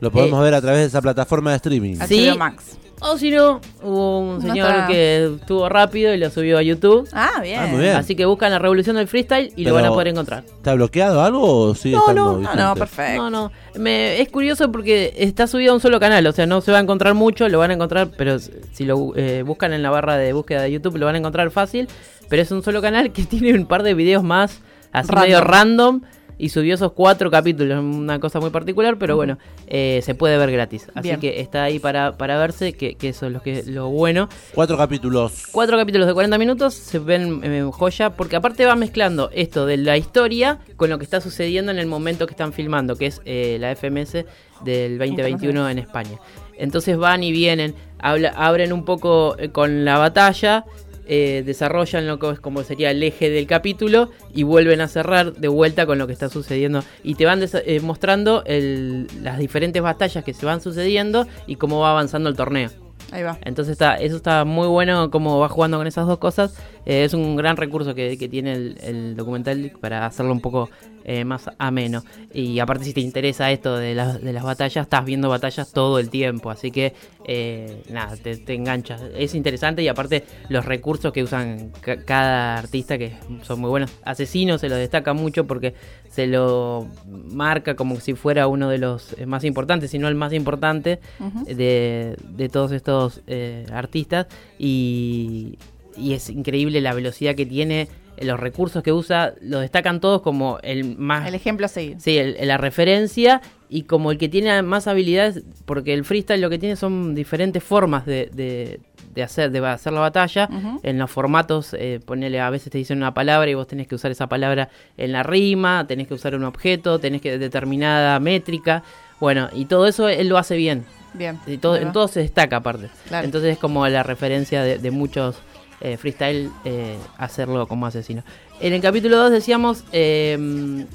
Lo 0.00 0.10
podemos 0.10 0.40
Eh, 0.40 0.44
ver 0.44 0.54
a 0.54 0.60
través 0.60 0.80
de 0.80 0.86
esa 0.86 1.02
plataforma 1.02 1.50
de 1.50 1.56
streaming. 1.56 1.96
Sí. 2.06 2.28
HBO 2.28 2.38
Max. 2.38 2.78
O 3.04 3.18
si 3.18 3.32
no, 3.32 3.60
hubo 3.82 4.20
un 4.20 4.34
No 4.36 4.40
señor 4.42 4.70
está. 4.70 4.86
que 4.86 5.24
estuvo 5.40 5.68
rápido 5.68 6.14
y 6.14 6.18
lo 6.18 6.30
subió 6.30 6.56
a 6.58 6.62
YouTube. 6.62 7.08
Ah, 7.12 7.40
bien. 7.42 7.58
Ah, 7.58 7.66
muy 7.66 7.80
bien. 7.80 7.96
Así 7.96 8.14
que 8.14 8.24
buscan 8.26 8.52
la 8.52 8.60
revolución 8.60 8.94
del 8.94 9.08
freestyle 9.08 9.48
y 9.56 9.64
Pero- 9.64 9.70
lo 9.70 9.74
van 9.74 9.84
a 9.86 9.88
poder 9.90 10.06
encontrar. 10.08 10.44
¿Está 10.46 10.74
bloqueado 10.74 11.20
algo 11.20 11.42
o 11.42 11.74
sigue 11.74 11.96
No, 11.96 12.02
estando 12.02 12.22
no, 12.24 12.32
No, 12.34 12.38
vigente? 12.38 12.62
no, 12.62 12.74
perfecto. 12.76 13.22
No, 13.22 13.30
no. 13.30 13.52
Me, 13.74 14.20
es 14.20 14.28
curioso 14.28 14.70
porque 14.70 15.14
está 15.16 15.48
subido 15.48 15.72
a 15.72 15.74
un 15.74 15.80
solo 15.80 15.98
canal, 15.98 16.24
o 16.28 16.32
sea, 16.32 16.46
no 16.46 16.60
se 16.60 16.70
va 16.70 16.78
a 16.78 16.80
encontrar 16.80 17.14
mucho, 17.14 17.48
lo 17.48 17.58
van 17.58 17.72
a 17.72 17.74
encontrar, 17.74 18.08
pero 18.16 18.38
si 18.38 18.84
lo 18.84 19.12
eh, 19.16 19.42
buscan 19.42 19.72
en 19.72 19.82
la 19.82 19.90
barra 19.90 20.16
de 20.16 20.32
búsqueda 20.32 20.62
de 20.62 20.70
YouTube 20.70 20.96
lo 20.98 21.06
van 21.06 21.16
a 21.16 21.18
encontrar 21.18 21.50
fácil, 21.50 21.88
pero 22.28 22.40
es 22.42 22.52
un 22.52 22.62
solo 22.62 22.80
canal 22.80 23.12
que 23.12 23.24
tiene 23.24 23.52
un 23.58 23.66
par 23.66 23.82
de 23.82 23.94
videos 23.94 24.22
más, 24.22 24.60
así 24.92 25.08
Random. 25.10 25.22
medio 25.24 25.40
random, 25.40 26.00
y 26.38 26.48
subió 26.48 26.74
esos 26.74 26.90
cuatro 26.92 27.30
capítulos, 27.30 27.78
una 27.84 28.18
cosa 28.18 28.40
muy 28.40 28.50
particular, 28.50 28.96
pero 28.98 29.14
bueno, 29.14 29.38
eh, 29.68 30.00
se 30.02 30.16
puede 30.16 30.36
ver 30.38 30.50
gratis. 30.50 30.88
Así 30.94 31.08
Bien. 31.08 31.20
que 31.20 31.40
está 31.40 31.62
ahí 31.62 31.78
para, 31.78 32.16
para 32.18 32.36
verse, 32.36 32.72
que, 32.72 32.96
que 32.96 33.10
eso 33.10 33.26
es 33.26 33.32
lo, 33.32 33.42
que, 33.42 33.62
lo 33.64 33.90
bueno. 33.90 34.28
Cuatro 34.52 34.76
capítulos. 34.76 35.44
Cuatro 35.52 35.76
capítulos 35.78 36.08
de 36.08 36.14
40 36.14 36.38
minutos 36.38 36.74
se 36.74 36.98
ven 36.98 37.42
eh, 37.44 37.68
joya 37.72 38.10
porque 38.10 38.34
aparte 38.34 38.66
va 38.66 38.74
mezclando 38.74 39.30
esto 39.32 39.66
de 39.66 39.76
la 39.76 39.96
historia 39.96 40.58
con 40.76 40.90
lo 40.90 40.98
que 40.98 41.04
está 41.04 41.20
sucediendo 41.20 41.70
en 41.70 41.78
el 41.78 41.86
momento 41.86 42.26
que 42.26 42.32
están 42.32 42.52
filmando, 42.52 42.96
que 42.96 43.06
es 43.06 43.20
eh, 43.24 43.58
la 43.60 43.70
FMS 43.76 44.24
del 44.64 44.98
2021 44.98 45.68
en 45.68 45.78
España. 45.78 46.18
Entonces 46.58 46.96
van 46.96 47.22
y 47.22 47.30
vienen, 47.30 47.74
habla- 48.00 48.32
abren 48.36 48.72
un 48.72 48.84
poco 48.84 49.36
eh, 49.38 49.50
con 49.50 49.84
la 49.84 49.98
batalla, 49.98 50.64
eh, 51.06 51.42
desarrollan 51.44 52.06
lo 52.06 52.18
que 52.18 52.30
es 52.30 52.40
como 52.40 52.62
sería 52.62 52.90
el 52.90 53.02
eje 53.02 53.30
del 53.30 53.46
capítulo 53.46 54.10
y 54.34 54.42
vuelven 54.44 54.80
a 54.80 54.88
cerrar 54.88 55.32
de 55.34 55.48
vuelta 55.48 55.86
con 55.86 55.98
lo 55.98 56.06
que 56.06 56.12
está 56.12 56.28
sucediendo 56.28 56.82
y 57.02 57.14
te 57.16 57.24
van 57.26 57.40
eh, 57.42 57.80
mostrando 57.80 58.42
el- 58.46 59.06
las 59.22 59.38
diferentes 59.38 59.82
batallas 59.82 60.24
que 60.24 60.32
se 60.34 60.46
van 60.46 60.60
sucediendo 60.60 61.26
y 61.46 61.56
cómo 61.56 61.80
va 61.80 61.90
avanzando 61.90 62.28
el 62.28 62.36
torneo. 62.36 62.70
Ahí 63.10 63.22
va. 63.22 63.36
Entonces 63.44 63.72
está, 63.72 63.96
eso 63.96 64.16
está 64.16 64.44
muy 64.46 64.68
bueno 64.68 65.10
cómo 65.10 65.38
va 65.38 65.48
jugando 65.50 65.76
con 65.76 65.86
esas 65.86 66.06
dos 66.06 66.16
cosas. 66.18 66.54
Eh, 66.86 67.04
es 67.04 67.12
un 67.12 67.36
gran 67.36 67.58
recurso 67.58 67.94
que, 67.94 68.16
que 68.16 68.26
tiene 68.28 68.52
el, 68.54 68.78
el 68.80 69.16
documental 69.16 69.70
para 69.80 70.06
hacerlo 70.06 70.32
un 70.32 70.40
poco 70.40 70.70
eh, 71.04 71.24
más 71.24 71.50
ameno. 71.58 72.02
Y 72.32 72.58
aparte 72.58 72.84
si 72.84 72.92
te 72.92 73.00
interesa 73.00 73.50
esto 73.50 73.76
de, 73.76 73.94
las 73.94 74.22
de 74.22 74.32
las 74.32 74.44
batallas, 74.44 74.84
estás 74.84 75.04
viendo 75.04 75.28
batallas 75.28 75.72
todo 75.72 75.98
el 75.98 76.10
tiempo. 76.10 76.50
Así 76.50 76.70
que 76.70 76.92
eh, 77.24 77.82
nada, 77.90 78.16
te, 78.16 78.36
te 78.36 78.54
enganchas. 78.54 79.02
Es 79.16 79.34
interesante 79.34 79.82
y 79.82 79.88
aparte 79.88 80.24
los 80.48 80.64
recursos 80.64 81.12
que 81.12 81.22
usan 81.22 81.70
ca- 81.80 82.04
cada 82.04 82.58
artista 82.58 82.98
que 82.98 83.14
son 83.42 83.60
muy 83.60 83.70
buenos. 83.70 83.90
Asesino 84.04 84.58
se 84.58 84.68
lo 84.68 84.76
destaca 84.76 85.12
mucho 85.12 85.46
porque 85.46 85.74
se 86.10 86.26
lo 86.26 86.88
marca 87.08 87.74
como 87.74 87.98
si 88.00 88.14
fuera 88.14 88.46
uno 88.46 88.68
de 88.68 88.78
los 88.78 89.14
eh, 89.18 89.26
más 89.26 89.44
importantes, 89.44 89.90
si 89.90 89.98
no 89.98 90.08
el 90.08 90.14
más 90.14 90.32
importante 90.32 91.00
de, 91.46 92.16
de 92.28 92.48
todos 92.48 92.72
estos 92.72 93.22
eh, 93.26 93.64
artistas 93.72 94.26
y, 94.58 95.58
y 95.96 96.12
es 96.12 96.28
increíble 96.30 96.80
la 96.80 96.92
velocidad 96.94 97.34
que 97.34 97.46
tiene, 97.46 97.88
los 98.18 98.38
recursos 98.38 98.82
que 98.82 98.92
usa, 98.92 99.34
lo 99.40 99.60
destacan 99.60 100.00
todos 100.00 100.22
como 100.22 100.58
el 100.62 100.96
más... 100.96 101.26
El 101.26 101.34
ejemplo 101.34 101.66
a 101.66 101.68
seguir. 101.68 101.96
Sí, 102.00 102.18
el- 102.18 102.36
la 102.46 102.56
referencia 102.58 103.40
y 103.68 103.82
como 103.82 104.12
el 104.12 104.18
que 104.18 104.28
tiene 104.28 104.62
más 104.62 104.86
habilidades, 104.86 105.42
porque 105.64 105.94
el 105.94 106.04
freestyle 106.04 106.40
lo 106.40 106.50
que 106.50 106.58
tiene 106.58 106.76
son 106.76 107.14
diferentes 107.14 107.62
formas 107.64 108.04
de, 108.06 108.28
de- 108.32 108.80
de 109.14 109.22
hacer, 109.22 109.50
de 109.50 109.58
hacer 109.66 109.92
la 109.92 110.00
batalla. 110.00 110.48
En 110.82 110.98
los 110.98 111.10
formatos, 111.10 111.74
eh, 111.78 112.00
ponele, 112.04 112.40
a 112.40 112.48
veces 112.48 112.70
te 112.72 112.78
dicen 112.78 112.96
una 112.98 113.12
palabra 113.12 113.50
y 113.50 113.54
vos 113.54 113.66
tenés 113.66 113.86
que 113.86 113.94
usar 113.94 114.10
esa 114.10 114.26
palabra 114.26 114.68
en 114.96 115.12
la 115.12 115.22
rima, 115.22 115.86
tenés 115.86 116.08
que 116.08 116.14
usar 116.14 116.34
un 116.34 116.44
objeto, 116.44 116.98
tenés 116.98 117.20
que 117.20 117.36
determinada 117.38 118.18
métrica. 118.20 118.82
Bueno, 119.20 119.48
y 119.52 119.66
todo 119.66 119.86
eso 119.86 120.08
él 120.08 120.28
lo 120.28 120.38
hace 120.38 120.56
bien. 120.56 120.84
Bien. 121.14 121.38
Y 121.46 121.58
todo, 121.58 121.76
en 121.76 121.92
todo 121.92 122.08
se 122.08 122.20
destaca 122.20 122.56
aparte. 122.56 122.88
Claro. 123.08 123.26
Entonces 123.26 123.52
es 123.52 123.58
como 123.58 123.86
la 123.86 124.02
referencia 124.02 124.62
de, 124.62 124.78
de 124.78 124.90
muchos 124.90 125.36
eh, 125.82 125.96
freestyle 125.98 126.50
eh, 126.64 126.96
hacerlo 127.18 127.66
como 127.66 127.86
asesino. 127.86 128.22
En 128.60 128.72
el 128.72 128.80
capítulo 128.80 129.16
2 129.18 129.30
decíamos, 129.32 129.84
eh, 129.92 130.86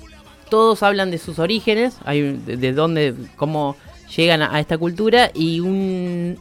todos 0.49 0.81
hablan 0.83 1.11
de 1.11 1.17
sus 1.17 1.39
orígenes, 1.39 1.97
hay, 2.05 2.21
un- 2.21 2.45
de, 2.45 2.57
de 2.57 2.73
dónde, 2.73 3.13
cómo 3.35 3.75
llegan 4.15 4.41
a, 4.41 4.55
a 4.55 4.59
esta 4.59 4.77
cultura 4.77 5.29
y 5.33 5.59
un, 5.59 6.37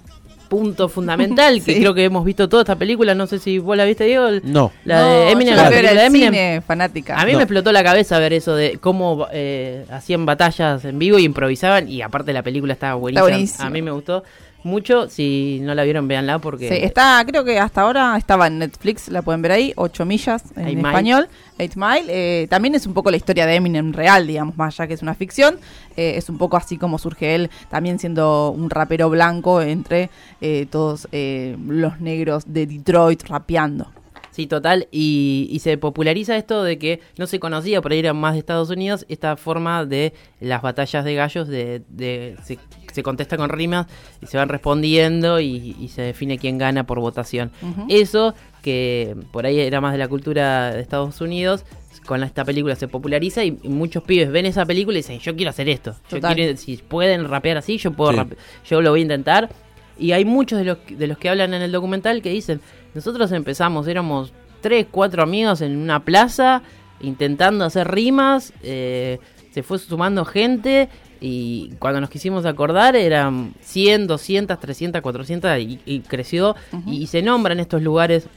punto 0.49 0.89
fundamental 0.89 1.61
que 1.65 1.77
creo 1.81 1.93
que 1.93 2.05
hemos 2.05 2.25
visto 2.25 2.49
toda 2.49 2.63
esta 2.63 2.77
película. 2.77 3.17
No 3.17 3.27
sé 3.27 3.41
si 3.41 3.59
vos 3.59 3.77
la 3.77 3.85
viste, 3.85 4.05
Diego. 4.05 4.29
No. 4.45 4.71
La 4.85 5.01
No, 5.03 5.09
de 5.11 5.31
Eminem, 5.33 5.57
yo 5.57 5.63
la 5.63 5.69
película 5.69 6.01
de 6.01 6.07
Eminem. 6.07 6.33
cine, 6.33 6.63
fanática. 6.65 7.21
A 7.21 7.25
mí 7.27 7.33
No. 7.33 7.39
me 7.39 7.43
explotó 7.43 7.73
la 7.73 7.83
cabeza 7.83 8.17
ver 8.21 8.33
eso 8.33 8.55
de 8.55 8.79
cómo 8.79 9.27
eh, 9.33 9.85
hacían 9.91 10.25
batallas 10.25 10.85
en 10.85 11.01
vivo 11.01 11.19
y 11.19 11.25
improvisaban. 11.25 11.89
Y 11.89 12.01
aparte 12.01 12.33
la 12.33 12.45
película 12.45 12.75
estaba 12.75 12.95
buenísima. 12.95 13.29
buenísima. 13.29 13.67
A 13.67 13.71
mí 13.71 13.83
me 13.83 13.91
gustó 13.91 14.23
mucho. 14.67 15.09
Si 15.09 15.61
no 15.63 15.75
la 15.75 15.85
vieron, 15.85 16.09
véanla 16.09 16.39
porque... 16.39 16.69
Sí, 16.69 16.75
está, 16.83 17.25
creo 17.27 17.45
que 17.45 17.59
hasta 17.59 17.83
ahora 17.83 18.17
estaba 18.17 18.49
en 18.49 18.59
Netflix, 18.59 19.09
la 19.09 19.23
pueden 19.23 19.43
ver 19.43 19.53
ahí, 19.53 19.73
8 19.77 20.05
millas 20.05 20.45
en 20.57 20.67
Eight 20.67 20.79
español, 20.79 21.29
8 21.59 21.73
Mile. 21.77 22.05
Eh, 22.09 22.47
también 22.49 22.75
es 22.75 22.87
un 22.87 22.95
poco 22.95 23.11
la 23.11 23.17
historia 23.17 23.47
de 23.47 23.55
Eminem 23.55 23.93
real, 23.93 24.27
digamos, 24.27 24.57
más 24.57 24.79
allá 24.79 24.89
que 24.89 24.95
es 24.95 25.03
una 25.03 25.15
ficción. 25.15 25.59
Eh, 25.97 26.15
es 26.17 26.29
un 26.29 26.39
poco 26.39 26.57
así 26.57 26.77
como 26.77 26.99
surge 26.99 27.35
él, 27.35 27.51
también 27.71 27.99
siendo 27.99 28.51
un 28.51 28.69
rapero 28.69 29.09
blanco 29.09 29.63
entre 29.63 30.11
eh, 30.41 30.67
todos 30.71 31.09
eh, 31.13 31.57
los 31.67 32.01
negros 32.01 32.45
de 32.47 32.67
Detroit 32.67 33.23
rapeando. 33.29 33.91
Sí, 34.37 34.47
total. 34.47 34.87
Y, 34.93 35.49
y 35.51 35.61
se 35.61 35.79
populariza 35.79 36.37
esto 36.37 36.63
de 36.63 36.79
que 36.79 37.01
no 37.17 37.27
se 37.27 37.41
conocía, 37.41 37.81
por 37.81 37.93
ahí 37.93 38.01
era 38.01 38.13
más 38.13 38.35
de 38.35 38.41
Estados 38.41 38.69
Unidos, 38.69 39.07
esta 39.09 39.37
forma 39.39 39.87
de 39.87 40.13
las 40.41 40.61
batallas 40.61 41.07
de 41.07 41.15
gallos, 41.15 41.49
de, 41.49 41.81
de 41.89 42.37
se, 42.45 42.59
se 42.93 43.03
contesta 43.03 43.39
con 43.39 43.49
rimas 43.49 43.87
y 44.21 44.27
se 44.27 44.37
van 44.37 44.51
respondiendo 44.51 45.41
y, 45.41 45.75
y 45.81 45.89
se 45.89 46.03
define 46.03 46.37
quién 46.37 46.59
gana 46.59 46.85
por 46.87 47.01
votación. 47.01 47.51
Eso, 47.89 48.35
que 48.63 49.17
por 49.33 49.47
ahí 49.47 49.59
era 49.59 49.81
más 49.81 49.93
de 49.93 49.99
la 49.99 50.09
cultura 50.09 50.71
de 50.75 50.83
Estados 50.83 51.19
Unidos, 51.23 51.65
con 52.05 52.23
esta 52.23 52.45
película 52.45 52.77
se 52.77 52.89
populariza 52.89 53.43
y, 53.43 53.53
muchos 53.65 54.03
pibes 54.03 54.31
ven 54.31 54.45
esa 54.45 54.67
película 54.67 54.99
y 54.99 55.01
dicen, 55.01 55.19
yo 55.19 55.35
quiero 55.35 55.49
hacer 55.49 55.69
esto. 55.71 55.97
Yo 56.11 56.21
quiero, 56.35 56.57
si 56.59 56.77
pueden 56.77 57.27
rapear 57.27 57.57
así, 57.57 57.79
yo 57.79 57.91
puedo 57.93 58.13
Sí. 58.13 58.19
rape- 58.19 58.37
yo 58.69 58.83
lo 58.83 58.91
voy 58.91 59.01
a 59.01 59.03
intentar. 59.03 59.49
Y 59.99 60.13
hay 60.13 60.25
muchos 60.25 60.59
de 60.59 60.65
los, 60.65 60.79
de 60.89 61.07
los 61.07 61.19
que 61.19 61.29
hablan 61.29 61.55
en 61.55 61.63
el 61.63 61.73
documental 61.73 62.23
que 62.23 62.31
dicen, 62.31 62.61
nosotros 62.95 63.33
empezamos, 63.33 63.89
éramos 63.89 64.33
tres, 64.61 64.87
cuatro 64.91 65.23
amigos 65.23 65.61
en 65.61 65.77
una 65.77 66.05
plaza 66.05 66.63
intentando 67.01 67.65
hacer 67.65 67.89
rimas, 67.89 68.53
eh, 68.63 69.19
se 69.53 69.63
fue 69.63 69.79
sumando 69.79 70.25
gente 70.25 70.89
y 71.21 71.71
cuando 71.79 72.01
nos 72.01 72.11
quisimos 72.11 72.45
acordar 72.45 72.95
eran 72.97 73.55
100, 73.61 74.07
200, 74.07 74.61
300, 74.61 75.01
400 75.01 75.59
y, 75.61 75.81
y 75.87 76.01
creció 76.01 76.57
y, 76.87 77.03
y 77.03 77.07
se 77.07 77.23
nombran 77.23 77.59
estos 77.61 77.83
lugares 77.83 78.29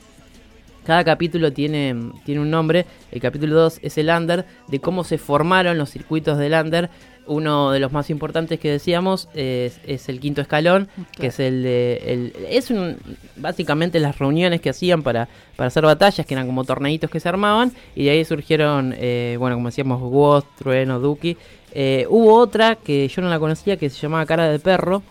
cada 0.89 1.03
capítulo 1.03 1.53
tiene, 1.53 1.95
tiene 2.25 2.41
un 2.41 2.49
nombre. 2.49 2.87
El 3.11 3.21
capítulo 3.21 3.53
2 3.61 3.81
es 3.83 3.99
el 3.99 4.09
Under, 4.09 4.47
de 4.67 4.79
cómo 4.79 5.03
se 5.03 5.19
formaron 5.19 5.77
los 5.77 5.91
circuitos 5.91 6.39
del 6.39 6.53
Under. 6.53 6.89
Uno 7.29 7.71
de 7.71 7.79
los 7.79 7.91
más 7.91 8.09
importantes 8.09 8.59
que 8.59 8.69
decíamos 8.69 9.29
es, 9.33 9.79
es 9.85 10.09
el 10.09 10.19
quinto 10.19 10.41
escalón, 10.41 10.89
que 11.17 11.27
es 11.27 11.39
el 11.39 11.63
de. 11.63 12.01
El, 12.05 12.33
es 12.49 12.69
un, 12.71 12.97
básicamente 13.37 13.99
las 13.99 14.19
reuniones 14.19 14.61
que 14.61 14.69
hacían 14.69 15.03
para, 15.03 15.29
para 15.55 15.67
hacer 15.67 15.83
batallas, 15.83 16.25
que 16.25 16.33
eran 16.33 16.47
como 16.47 16.63
torneitos 16.63 17.09
que 17.09 17.19
se 17.19 17.29
armaban, 17.29 17.71
y 17.95 18.05
de 18.05 18.11
ahí 18.11 18.25
surgieron, 18.25 18.93
eh, 18.97 19.37
bueno, 19.39 19.55
como 19.55 19.69
decíamos, 19.69 20.01
Woz, 20.01 20.43
Trueno, 20.57 20.99
Duki. 20.99 21.37
Eh, 21.71 22.05
hubo 22.09 22.35
otra 22.35 22.75
que 22.75 23.07
yo 23.07 23.21
no 23.21 23.29
la 23.29 23.39
conocía 23.39 23.77
que 23.77 23.89
se 23.89 23.99
llamaba 23.99 24.25
Cara 24.25 24.49
de 24.49 24.59
Perro, 24.59 25.03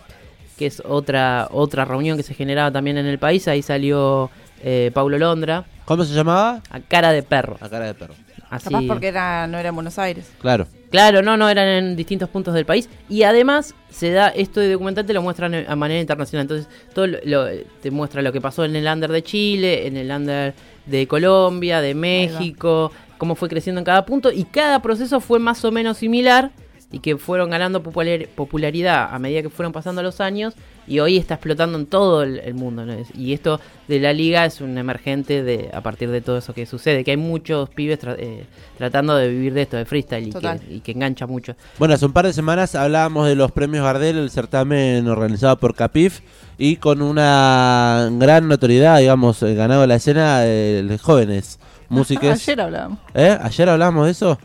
que 0.57 0.65
es 0.65 0.83
otra, 0.85 1.47
otra 1.51 1.85
reunión 1.85 2.17
que 2.17 2.23
se 2.23 2.33
generaba 2.33 2.71
también 2.71 2.97
en 2.97 3.05
el 3.05 3.17
país. 3.17 3.47
Ahí 3.47 3.61
salió 3.61 4.29
eh, 4.61 4.91
Paulo 4.93 5.17
Londra, 5.17 5.65
¿Cómo 5.89 6.03
se 6.03 6.13
llamaba? 6.13 6.61
a 6.69 6.79
cara 6.81 7.11
de 7.11 7.23
perro. 7.23 7.57
A 7.61 7.67
cara 7.67 7.85
de 7.85 7.95
perro. 7.95 8.13
Así. 8.51 8.65
Capaz 8.65 8.83
porque 8.87 9.07
era, 9.07 9.47
no 9.47 9.57
era 9.57 9.69
en 9.69 9.75
Buenos 9.75 9.97
Aires. 9.97 10.31
Claro. 10.39 10.67
Claro, 10.89 11.21
no, 11.21 11.37
no, 11.37 11.47
eran 11.49 11.67
en 11.67 11.95
distintos 11.95 12.29
puntos 12.29 12.53
del 12.53 12.65
país. 12.65 12.89
Y 13.09 13.23
además 13.23 13.75
se 13.89 14.11
da, 14.11 14.29
esto 14.29 14.59
de 14.59 14.71
documental 14.71 15.05
te 15.05 15.13
lo 15.13 15.21
muestran 15.21 15.53
a 15.67 15.75
manera 15.75 15.99
internacional. 16.01 16.43
Entonces, 16.43 16.67
todo 16.93 17.05
lo, 17.07 17.17
lo- 17.25 17.47
te 17.81 17.91
muestra 17.91 18.21
lo 18.23 18.31
que 18.31 18.41
pasó 18.41 18.65
en 18.65 18.75
el 18.75 18.87
under 18.87 19.11
de 19.11 19.21
Chile, 19.23 19.85
en 19.87 19.97
el 19.97 20.09
under 20.09 20.53
de 20.87 21.07
Colombia, 21.07 21.81
de 21.81 21.93
México, 21.93 22.91
cómo 23.19 23.35
fue 23.35 23.49
creciendo 23.49 23.79
en 23.79 23.85
cada 23.85 24.05
punto. 24.05 24.31
Y 24.31 24.45
cada 24.45 24.81
proceso 24.81 25.19
fue 25.19 25.37
más 25.39 25.63
o 25.63 25.71
menos 25.71 25.97
similar 25.97 26.51
y 26.91 26.99
que 26.99 27.17
fueron 27.17 27.51
ganando 27.51 27.83
popular- 27.83 28.27
popularidad 28.35 29.13
a 29.13 29.19
medida 29.19 29.43
que 29.43 29.49
fueron 29.49 29.71
pasando 29.71 30.01
los 30.01 30.19
años. 30.21 30.55
Y 30.89 30.99
hoy 30.99 31.17
está 31.17 31.35
explotando 31.35 31.77
en 31.77 31.85
todo 31.85 32.23
el, 32.23 32.39
el 32.39 32.55
mundo. 32.55 32.85
¿no? 32.85 32.93
Es- 32.93 33.15
Y 33.15 33.31
esto 33.33 33.59
de 33.87 33.99
la 33.99 34.11
liga 34.11 34.43
es 34.45 34.59
un 34.59 34.77
emergente 34.77 35.43
de 35.43 35.69
a 35.71 35.81
partir 35.81 36.09
de 36.09 36.19
todo 36.21 36.39
eso 36.39 36.53
que 36.53 36.65
sucede. 36.65 37.03
Que 37.03 37.11
hay 37.11 37.17
muchos 37.17 37.69
pibes 37.69 38.01
tra- 38.01 38.15
eh, 38.17 38.45
tratando 38.77 39.15
de 39.15 39.29
vivir 39.29 39.53
de 39.53 39.61
esto, 39.61 39.77
de 39.77 39.85
freestyle, 39.85 40.27
y 40.27 40.31
que, 40.33 40.59
y 40.69 40.79
que 40.81 40.91
engancha 40.91 41.27
mucho. 41.27 41.55
Bueno, 41.77 41.93
hace 41.93 42.05
un 42.05 42.11
par 42.13 42.25
de 42.25 42.33
semanas 42.33 42.73
hablábamos 42.75 43.27
de 43.27 43.35
los 43.35 43.51
premios 43.51 43.83
Gardel, 43.85 44.17
el 44.17 44.29
certamen 44.31 45.07
organizado 45.07 45.57
por 45.59 45.75
Capif, 45.75 46.21
y 46.57 46.75
con 46.77 47.01
una 47.01 48.09
gran 48.13 48.47
notoriedad, 48.47 48.99
digamos, 48.99 49.41
eh, 49.43 49.53
ganado 49.55 49.85
la 49.87 49.95
escena 49.95 50.39
de 50.39 50.97
jóvenes 51.01 51.59
músicos. 51.87 52.29
Ayer 52.31 52.59
hablábamos. 52.61 52.99
¿Eh? 53.13 53.37
¿Ayer 53.41 53.69
hablamos 53.69 54.05
de 54.05 54.11
eso? 54.11 54.37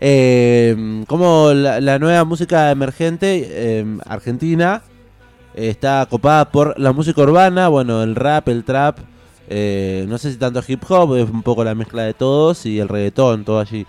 Eh, 0.00 1.04
como 1.06 1.52
la, 1.54 1.80
la 1.80 1.98
nueva 1.98 2.24
música 2.24 2.70
emergente 2.70 3.46
eh, 3.48 3.98
argentina 4.06 4.82
está 5.56 6.06
copada 6.08 6.50
por 6.50 6.78
la 6.78 6.92
música 6.92 7.22
urbana, 7.22 7.68
bueno, 7.68 8.02
el 8.02 8.14
rap, 8.14 8.48
el 8.48 8.62
trap, 8.64 8.98
eh, 9.48 10.04
no 10.08 10.18
sé 10.18 10.30
si 10.30 10.36
tanto 10.36 10.62
hip 10.66 10.82
hop, 10.88 11.16
es 11.16 11.28
un 11.28 11.42
poco 11.42 11.64
la 11.64 11.74
mezcla 11.74 12.02
de 12.02 12.14
todos, 12.14 12.66
y 12.66 12.78
el 12.78 12.88
reggaetón, 12.88 13.44
todo 13.44 13.58
allí, 13.58 13.86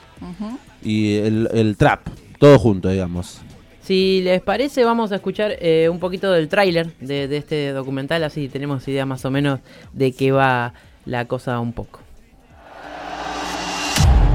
y 0.82 1.18
el, 1.18 1.50
el 1.54 1.78
trap, 1.78 2.08
todo 2.40 2.58
junto, 2.58 2.90
digamos. 2.90 3.42
Si 3.82 4.22
les 4.22 4.42
parece, 4.42 4.84
vamos 4.84 5.12
a 5.12 5.16
escuchar 5.16 5.52
eh, 5.60 5.88
un 5.90 6.00
poquito 6.00 6.32
del 6.32 6.50
tráiler 6.50 6.94
de, 7.00 7.28
de 7.28 7.38
este 7.38 7.72
documental, 7.72 8.24
así 8.24 8.50
tenemos 8.50 8.88
idea 8.88 9.06
más 9.06 9.24
o 9.24 9.32
menos 9.32 9.60
de 9.94 10.12
qué 10.12 10.32
va 10.32 10.74
la 11.06 11.26
cosa 11.26 11.60
un 11.60 11.74
poco. 11.74 12.02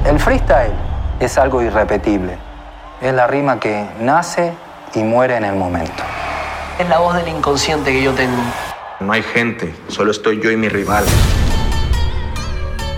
El 0.05 0.19
freestyle 0.19 0.73
es 1.19 1.37
algo 1.37 1.61
irrepetible. 1.61 2.35
Es 3.01 3.13
la 3.13 3.27
rima 3.27 3.59
que 3.59 3.85
nace 4.01 4.53
y 4.95 4.99
muere 4.99 5.37
en 5.37 5.45
el 5.45 5.55
momento. 5.55 6.03
Es 6.79 6.89
la 6.89 6.97
voz 6.97 7.13
del 7.15 7.27
inconsciente 7.27 7.91
que 7.91 8.01
yo 8.01 8.13
tengo. 8.13 8.41
No 8.99 9.13
hay 9.13 9.21
gente, 9.21 9.75
solo 9.89 10.11
estoy 10.11 10.41
yo 10.41 10.49
y 10.49 10.57
mi 10.57 10.69
rival. 10.69 11.05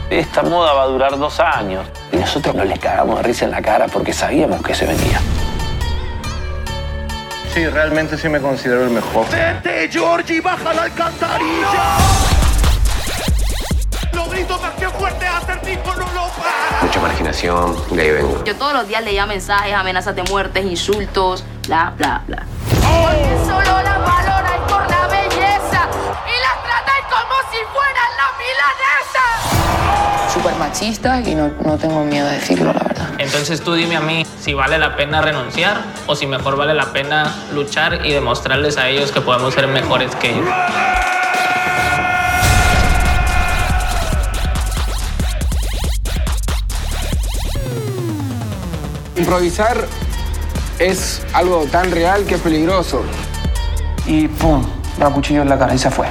Esta 0.10 0.44
moda 0.44 0.74
va 0.74 0.84
a 0.84 0.86
durar 0.86 1.17
dos 1.17 1.39
años. 1.41 1.86
Y 2.13 2.17
nosotros 2.17 2.55
nos 2.55 2.67
les 2.67 2.79
cagamos 2.79 3.17
de 3.17 3.24
risa 3.24 3.46
en 3.46 3.51
la 3.51 3.62
cara 3.62 3.88
porque 3.88 4.13
sabíamos 4.13 4.62
que 4.62 4.74
se 4.74 4.86
venía. 4.86 5.20
Sí, 7.53 7.67
realmente 7.67 8.17
sí 8.17 8.29
me 8.29 8.39
considero 8.39 8.84
el 8.84 8.91
mejor. 8.91 9.29
¡Vente, 9.29 9.89
Georgie! 9.91 10.39
¡Baja 10.39 10.74
la 10.74 10.84
alcantarilla! 10.84 11.98
Lo 14.13 14.29
grito 14.29 14.58
más 14.60 14.74
que 14.75 14.88
fuerte, 14.89 15.27
acertijo 15.27 15.96
no 15.96 16.05
lo 16.13 16.27
para. 16.29 16.82
Mucha 16.82 17.00
marginación, 17.01 17.75
de 17.91 18.01
ahí 18.01 18.12
vengo. 18.12 18.44
Yo 18.46 18.55
todos 18.55 18.74
los 18.74 18.88
días 18.88 19.03
leía 19.03 19.25
mensajes, 19.25 19.74
amenazas 19.74 20.15
de 20.15 20.24
muertes, 20.24 20.65
insultos, 20.65 21.44
bla, 21.67 21.94
bla, 21.98 22.22
bla. 22.27 22.46
Porque 23.04 23.36
solo 23.46 23.82
las 23.82 24.00
valoráis 24.00 24.62
por 24.68 24.90
la 24.90 25.08
belleza 25.08 25.82
y 26.25 26.36
las 26.42 26.58
tratáis 26.64 27.06
como 27.10 27.36
si 27.52 27.60
fueran 27.74 28.12
la 28.18 28.28
milanesa. 28.40 30.34
súper 30.34 30.56
machista 30.56 31.22
y 31.22 31.36
no, 31.36 31.50
no 31.64 31.78
tengo 31.78 32.04
miedo 32.04 32.28
de 32.28 32.34
decirlo, 32.34 32.74
la 32.74 32.84
verdad. 32.84 33.10
Entonces 33.18 33.62
tú 33.62 33.74
dime 33.74 33.96
a 33.96 34.02
mí 34.02 34.25
si 34.40 34.54
vale 34.54 34.78
la 34.78 34.96
pena 34.96 35.22
renunciar 35.22 35.82
o 36.08 36.16
si 36.16 36.28
mejor 36.28 36.58
vale 36.58 36.74
la 36.74 36.92
pena 36.92 37.34
luchar 37.54 38.06
y 38.06 38.12
demostrarles 38.12 38.78
a 38.78 38.90
ellos 38.90 39.12
que 39.12 39.22
podemos 39.22 39.54
ser 39.54 39.68
mejores 39.68 40.16
que 40.16 40.32
ellos. 40.32 40.50
Improvisar 49.16 49.88
es 50.79 51.25
algo 51.34 51.65
tan 51.72 51.91
real 51.91 52.25
que 52.25 52.36
es 52.36 52.41
peligroso. 52.41 53.03
Y 54.05 54.27
pum, 54.27 54.63
da 55.00 55.10
cuchillo 55.10 55.41
en 55.41 55.50
la 55.50 55.58
cara 55.58 55.74
y 55.74 55.77
se 55.77 55.89
fue. 55.89 56.08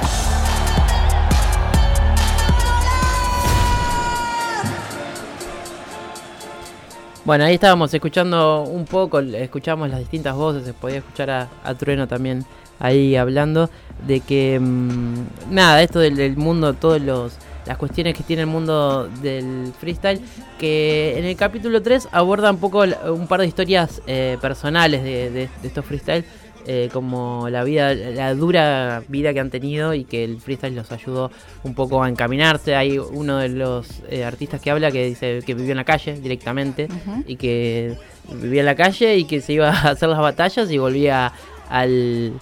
Bueno, 7.23 7.45
ahí 7.45 7.55
estábamos 7.55 7.91
escuchando 7.91 8.63
un 8.63 8.85
poco, 8.85 9.19
escuchamos 9.19 9.89
las 9.89 9.99
distintas 9.99 10.35
voces, 10.35 10.63
se 10.63 10.73
podía 10.73 10.97
escuchar 10.97 11.31
a, 11.31 11.49
a 11.63 11.73
Trueno 11.73 12.07
también 12.07 12.45
ahí 12.79 13.15
hablando 13.15 13.69
de 14.05 14.19
que, 14.19 14.59
mm, 14.59 15.25
nada, 15.49 15.81
esto 15.81 15.99
del, 15.99 16.17
del 16.17 16.37
mundo, 16.37 16.73
todos 16.73 17.01
los 17.01 17.33
las 17.65 17.77
cuestiones 17.77 18.13
que 18.15 18.23
tiene 18.23 18.43
el 18.43 18.47
mundo 18.47 19.07
del 19.21 19.71
freestyle, 19.79 20.21
que 20.59 21.17
en 21.17 21.25
el 21.25 21.35
capítulo 21.35 21.81
3 21.81 22.09
aborda 22.11 22.51
un 22.51 22.57
poco 22.59 22.83
un 23.11 23.27
par 23.27 23.41
de 23.41 23.47
historias 23.47 24.01
eh, 24.07 24.37
personales 24.41 25.03
de, 25.03 25.29
de- 25.31 25.49
de 25.61 25.67
estos 25.67 25.83
freestyle, 25.85 26.23
eh, 26.67 26.89
como 26.91 27.47
la 27.49 27.63
vida, 27.63 27.93
la 27.93 28.33
dura 28.33 29.03
vida 29.07 29.33
que 29.35 29.39
han 29.39 29.51
tenido 29.51 29.93
y 29.93 30.03
que 30.03 30.23
el 30.23 30.39
freestyle 30.41 30.73
los 30.75 30.91
ayudó 30.91 31.29
un 31.63 31.75
poco 31.75 32.01
a 32.01 32.09
encaminarse. 32.09 32.75
Hay 32.75 32.97
uno 32.97 33.37
de 33.37 33.49
los 33.49 33.87
eh, 34.09 34.23
artistas 34.23 34.61
que 34.61 34.71
habla 34.71 34.89
que 34.91 35.05
dice 35.05 35.41
que 35.45 35.53
vivió 35.53 35.71
en 35.71 35.77
la 35.77 35.83
calle 35.83 36.19
directamente 36.19 36.87
y 37.27 37.35
que 37.35 37.95
vivía 38.41 38.61
en 38.61 38.65
la 38.65 38.75
calle 38.75 39.15
y 39.17 39.25
que 39.25 39.41
se 39.41 39.53
iba 39.53 39.69
a 39.81 39.89
hacer 39.91 40.09
las 40.09 40.17
batallas 40.19 40.71
y 40.71 40.79
volvía 40.79 41.31
al, 41.69 42.33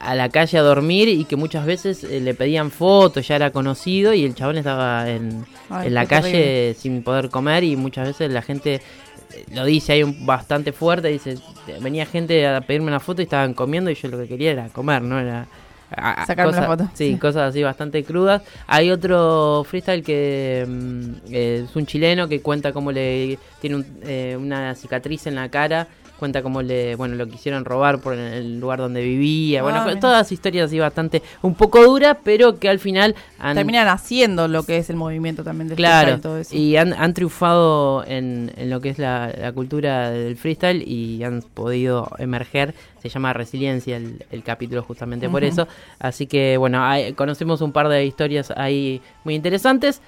a 0.00 0.14
la 0.14 0.28
calle 0.30 0.56
a 0.58 0.62
dormir 0.62 1.08
y 1.08 1.24
que 1.26 1.36
muchas 1.36 1.66
veces 1.66 2.02
eh, 2.04 2.20
le 2.20 2.34
pedían 2.34 2.70
fotos, 2.70 3.28
ya 3.28 3.36
era 3.36 3.50
conocido 3.50 4.14
y 4.14 4.24
el 4.24 4.34
chabón 4.34 4.56
estaba 4.58 5.08
en, 5.10 5.44
Ay, 5.68 5.88
en 5.88 5.94
la 5.94 6.06
calle 6.06 6.32
terrible. 6.32 6.74
sin 6.74 7.02
poder 7.02 7.28
comer 7.30 7.64
y 7.64 7.76
muchas 7.76 8.08
veces 8.08 8.30
la 8.32 8.40
gente 8.42 8.74
eh, 8.76 9.44
lo 9.54 9.64
dice 9.66 9.92
ahí 9.92 10.02
un- 10.02 10.24
bastante 10.26 10.72
fuerte, 10.72 11.08
dice, 11.08 11.36
venía 11.80 12.06
gente 12.06 12.46
a 12.48 12.60
pedirme 12.62 12.88
una 12.88 12.98
foto 13.00 13.20
y 13.20 13.24
estaban 13.24 13.52
comiendo 13.54 13.90
y 13.90 13.94
yo 13.94 14.08
lo 14.08 14.18
que 14.18 14.26
quería 14.26 14.52
era 14.52 14.68
comer, 14.70 15.02
no 15.02 15.20
era... 15.20 15.46
a- 15.94 16.24
Sacarme 16.26 16.52
una 16.52 16.66
cosas- 16.66 16.78
foto, 16.78 16.90
Sí, 16.94 17.12
sí. 17.12 17.18
cosas 17.18 17.50
así 17.50 17.62
bastante 17.62 18.02
crudas. 18.02 18.42
Hay 18.68 18.90
otro 18.90 19.64
freestyle 19.68 20.02
que 20.02 20.64
mm, 20.66 21.10
es 21.30 21.76
un 21.76 21.84
chileno 21.84 22.26
que 22.28 22.40
cuenta 22.40 22.72
cómo 22.72 22.90
le 22.90 23.38
tiene 23.60 23.76
un- 23.76 23.86
eh, 24.04 24.36
una 24.40 24.74
cicatriz 24.76 25.26
en 25.26 25.34
la 25.34 25.48
cara, 25.50 25.88
cuenta 26.20 26.40
cómo 26.44 26.62
le, 26.62 26.94
bueno, 26.94 27.16
lo 27.16 27.26
quisieron 27.26 27.64
robar 27.64 28.00
por 28.00 28.14
el 28.14 28.60
lugar 28.60 28.78
donde 28.78 29.02
vivía, 29.02 29.62
bueno, 29.64 29.80
Ah, 29.80 29.86
mira. 29.86 29.98
todas 29.98 30.30
historias 30.30 30.66
así 30.66 30.78
bastante 30.78 31.22
un 31.42 31.56
poco 31.56 31.82
duras, 31.84 32.16
pero 32.22 32.60
que 32.60 32.68
al 32.68 32.78
final 32.78 33.16
han, 33.40 33.56
Terminan 33.56 33.88
haciendo 33.88 34.46
lo 34.46 34.62
que 34.62 34.76
es 34.78 34.88
el 34.90 34.96
movimiento 34.96 35.42
también 35.42 35.66
del 35.68 35.76
Claro, 35.76 36.08
freestyle 36.12 36.18
y 36.18 36.22
todo 36.22 36.38
eso. 36.38 36.56
y 36.56 36.76
han, 36.76 36.92
han 36.92 37.12
triunfado 37.14 38.04
en, 38.06 38.52
en 38.56 38.70
lo 38.70 38.80
que 38.80 38.90
es 38.90 38.98
la, 39.00 39.32
la 39.36 39.50
cultura 39.50 40.10
del 40.12 40.36
freestyle 40.36 40.86
y 40.86 41.24
han 41.24 41.42
podido 41.42 42.08
emerger. 42.18 42.74
Se 43.02 43.08
llama 43.08 43.32
Resiliencia 43.32 43.96
el, 43.96 44.24
el 44.30 44.42
capítulo 44.42 44.82
justamente 44.82 45.28
por 45.30 45.42
eso. 45.42 45.66
Así 45.98 46.26
que 46.26 46.58
bueno, 46.58 46.84
hay- 46.84 47.14
conocemos 47.14 47.62
un 47.62 47.72
par 47.72 47.88
de 47.88 48.04
historias 48.04 48.52
ahí 48.54 49.00
muy 49.24 49.34
interesantes. 49.34 50.02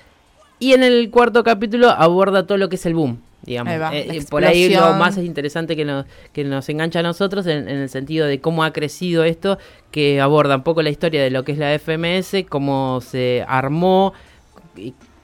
Y 0.59 0.75
en 0.75 0.83
el 0.85 1.11
cuarto 1.11 1.43
capítulo 1.43 1.89
aborda 1.91 2.47
todo 2.47 2.59
lo 2.59 2.69
que 2.69 2.77
es 2.77 2.87
el 2.87 2.95
boom. 2.95 3.19
Digamos. 3.45 3.73
Ahí 3.73 3.79
va, 3.79 3.97
Eh, 3.97 4.25
por 4.31 4.45
ahí 4.45 4.69
lo 4.93 4.95
más 4.95 5.19
interesante 5.19 5.75
que 5.75 5.85
nos, 5.85 6.07
que 6.33 6.45
nos 6.45 6.69
engancha 6.69 7.01
a 7.01 7.03
nosotros 7.03 7.47
en, 7.47 7.69
en 7.69 7.79
el 7.79 7.89
sentido 7.89 8.27
de 8.27 8.41
cómo 8.41 8.63
ha 8.65 8.73
crecido 8.73 9.25
esto, 9.25 9.59
que 9.91 10.21
aborda 10.21 10.55
un 10.57 10.63
poco 10.63 10.83
la 10.83 10.91
historia 10.91 11.23
de 11.23 11.31
lo 11.31 11.43
que 11.45 11.53
es 11.53 11.59
la 11.59 11.73
FMS, 11.79 12.45
cómo 12.49 13.01
se 13.01 13.45
armó, 13.49 14.13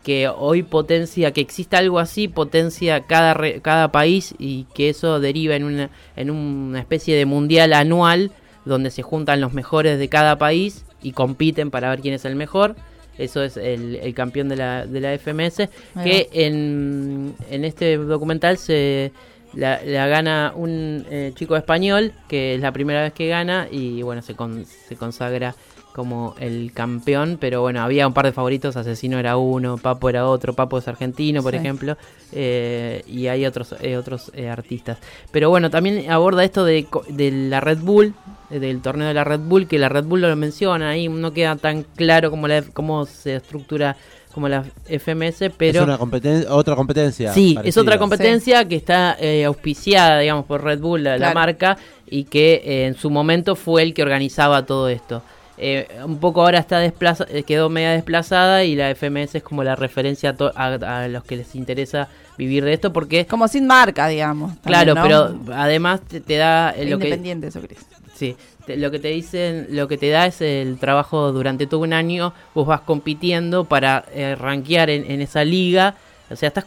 que 0.02 0.28
hoy 0.28 0.62
potencia, 0.62 1.32
que 1.32 1.40
exista 1.40 1.78
algo 1.78 1.98
así, 1.98 2.28
potencia 2.28 3.02
cada, 3.02 3.34
re- 3.34 3.60
cada 3.60 3.92
país 3.92 4.34
y 4.38 4.64
que 4.74 4.88
eso 4.88 5.20
deriva 5.20 5.54
en 5.54 5.64
una, 5.64 5.90
en 6.16 6.30
una 6.30 6.78
especie 6.80 7.14
de 7.16 7.26
mundial 7.26 7.72
anual 7.72 8.30
donde 8.64 8.90
se 8.90 9.02
juntan 9.02 9.40
los 9.40 9.52
mejores 9.52 9.98
de 9.98 10.08
cada 10.08 10.38
país 10.38 10.84
y 11.02 11.12
compiten 11.12 11.70
para 11.70 11.90
ver 11.90 12.00
quién 12.00 12.14
es 12.14 12.24
el 12.24 12.36
mejor. 12.36 12.74
Eso 13.18 13.42
es 13.42 13.56
el, 13.56 13.96
el 13.96 14.14
campeón 14.14 14.48
de 14.48 14.56
la, 14.56 14.86
de 14.86 15.00
la 15.00 15.18
FMS. 15.18 15.68
Que 16.04 16.28
en, 16.32 17.34
en 17.50 17.64
este 17.64 17.96
documental 17.98 18.56
se 18.58 19.12
la, 19.54 19.80
la 19.84 20.06
gana 20.06 20.52
un 20.54 21.04
eh, 21.10 21.32
chico 21.34 21.56
español, 21.56 22.12
que 22.28 22.54
es 22.54 22.60
la 22.60 22.70
primera 22.72 23.02
vez 23.02 23.12
que 23.12 23.26
gana, 23.28 23.66
y 23.70 24.02
bueno, 24.02 24.22
se, 24.22 24.34
con- 24.34 24.64
se 24.64 24.96
consagra 24.96 25.54
como 25.98 26.36
el 26.38 26.70
campeón, 26.72 27.38
pero 27.40 27.60
bueno, 27.60 27.82
había 27.82 28.06
un 28.06 28.12
par 28.14 28.24
de 28.24 28.30
favoritos, 28.32 28.76
Asesino 28.76 29.18
era 29.18 29.36
uno, 29.36 29.78
Papo 29.78 30.08
era 30.08 30.28
otro, 30.28 30.52
Papo 30.52 30.78
es 30.78 30.86
argentino, 30.86 31.42
por 31.42 31.50
Sí. 31.52 31.58
ejemplo, 31.58 31.96
eh, 32.32 33.02
y 33.08 33.26
hay 33.26 33.44
otros 33.44 33.74
eh, 33.82 33.96
otros 33.96 34.30
eh, 34.34 34.48
artistas. 34.48 34.98
Pero 35.32 35.50
bueno, 35.50 35.70
también 35.70 36.08
aborda 36.08 36.44
esto 36.44 36.64
de, 36.64 36.84
co- 36.84 37.04
de 37.08 37.32
la 37.32 37.60
Red 37.60 37.78
Bull, 37.78 38.14
del 38.48 38.80
torneo 38.80 39.08
de 39.08 39.14
la 39.14 39.24
Red 39.24 39.40
Bull, 39.40 39.66
que 39.66 39.78
la 39.80 39.88
Red 39.88 40.04
Bull 40.04 40.20
lo 40.20 40.36
menciona, 40.36 40.90
ahí 40.90 41.08
no 41.08 41.32
queda 41.32 41.56
tan 41.56 41.82
claro 41.82 42.30
cómo, 42.30 42.46
la, 42.46 42.62
cómo 42.62 43.04
se 43.04 43.34
estructura 43.34 43.96
como 44.32 44.48
la 44.48 44.62
FMS, 44.88 45.50
pero... 45.56 45.80
es 45.80 45.84
una 45.84 45.98
competen- 45.98 46.46
otra 46.48 46.76
competencia. 46.76 47.32
Sí, 47.32 47.58
es 47.64 47.76
otra 47.76 47.98
competencia 47.98 48.64
que 48.68 48.76
está 48.76 49.16
eh, 49.18 49.44
auspiciada, 49.44 50.20
digamos, 50.20 50.44
por 50.46 50.62
Red 50.62 50.78
Bull, 50.78 51.02
la, 51.02 51.34
marca, 51.34 51.76
y 52.08 52.22
que 52.24 52.62
eh, 52.64 52.86
en 52.86 52.94
su 52.94 53.10
momento 53.10 53.56
fue 53.56 53.82
el 53.82 53.94
que 53.94 54.02
organizaba 54.02 54.64
todo 54.64 54.88
esto. 54.88 55.22
Eh, 55.60 55.88
un 56.04 56.18
poco 56.18 56.42
ahora 56.42 56.58
está 56.58 56.78
desplaza 56.78 57.26
eh, 57.30 57.42
quedó 57.42 57.68
media 57.68 57.90
desplazada 57.90 58.64
y 58.64 58.76
la 58.76 58.90
FMS 58.94 59.34
es 59.36 59.42
como 59.42 59.64
la 59.64 59.74
referencia 59.76 60.30
a, 60.30 60.36
to- 60.36 60.52
a- 60.54 60.74
a 61.02 61.08
los 61.08 61.24
que 61.24 61.36
les 61.36 61.54
interesa 61.56 62.08
vivir 62.36 62.64
de 62.64 62.72
esto 62.72 62.92
porque 62.92 63.26
Como 63.26 63.48
sin 63.48 63.66
marca, 63.66 64.06
digamos. 64.06 64.50
también, 64.60 64.94
claro 64.94 64.94
¿no? 64.94 65.02
pero 65.02 65.54
además 65.56 66.00
te, 66.02 66.20
te 66.20 66.36
da 66.36 66.70
eh, 66.70 66.84
lo 66.86 66.98
que 66.98 67.06
Independiente, 67.08 67.48
eso 67.48 67.60
crees. 67.60 67.84
Sí, 68.14 68.36
te- 68.66 68.76
lo 68.76 68.90
que 68.92 68.98
te 69.00 69.08
dicen, 69.08 69.66
lo 69.70 69.88
que 69.88 69.98
te 69.98 70.10
da 70.10 70.26
es 70.26 70.40
el 70.40 70.78
trabajo 70.78 71.32
durante 71.32 71.66
todo 71.66 71.80
un 71.80 71.92
año, 71.92 72.32
vos 72.54 72.66
vas 72.66 72.80
compitiendo 72.82 73.64
para 73.64 74.04
eh, 74.14 74.36
rankear 74.36 74.90
en, 74.90 75.10
en 75.10 75.20
esa 75.22 75.44
liga, 75.44 75.94
o 76.30 76.36
sea, 76.36 76.48
estás, 76.48 76.64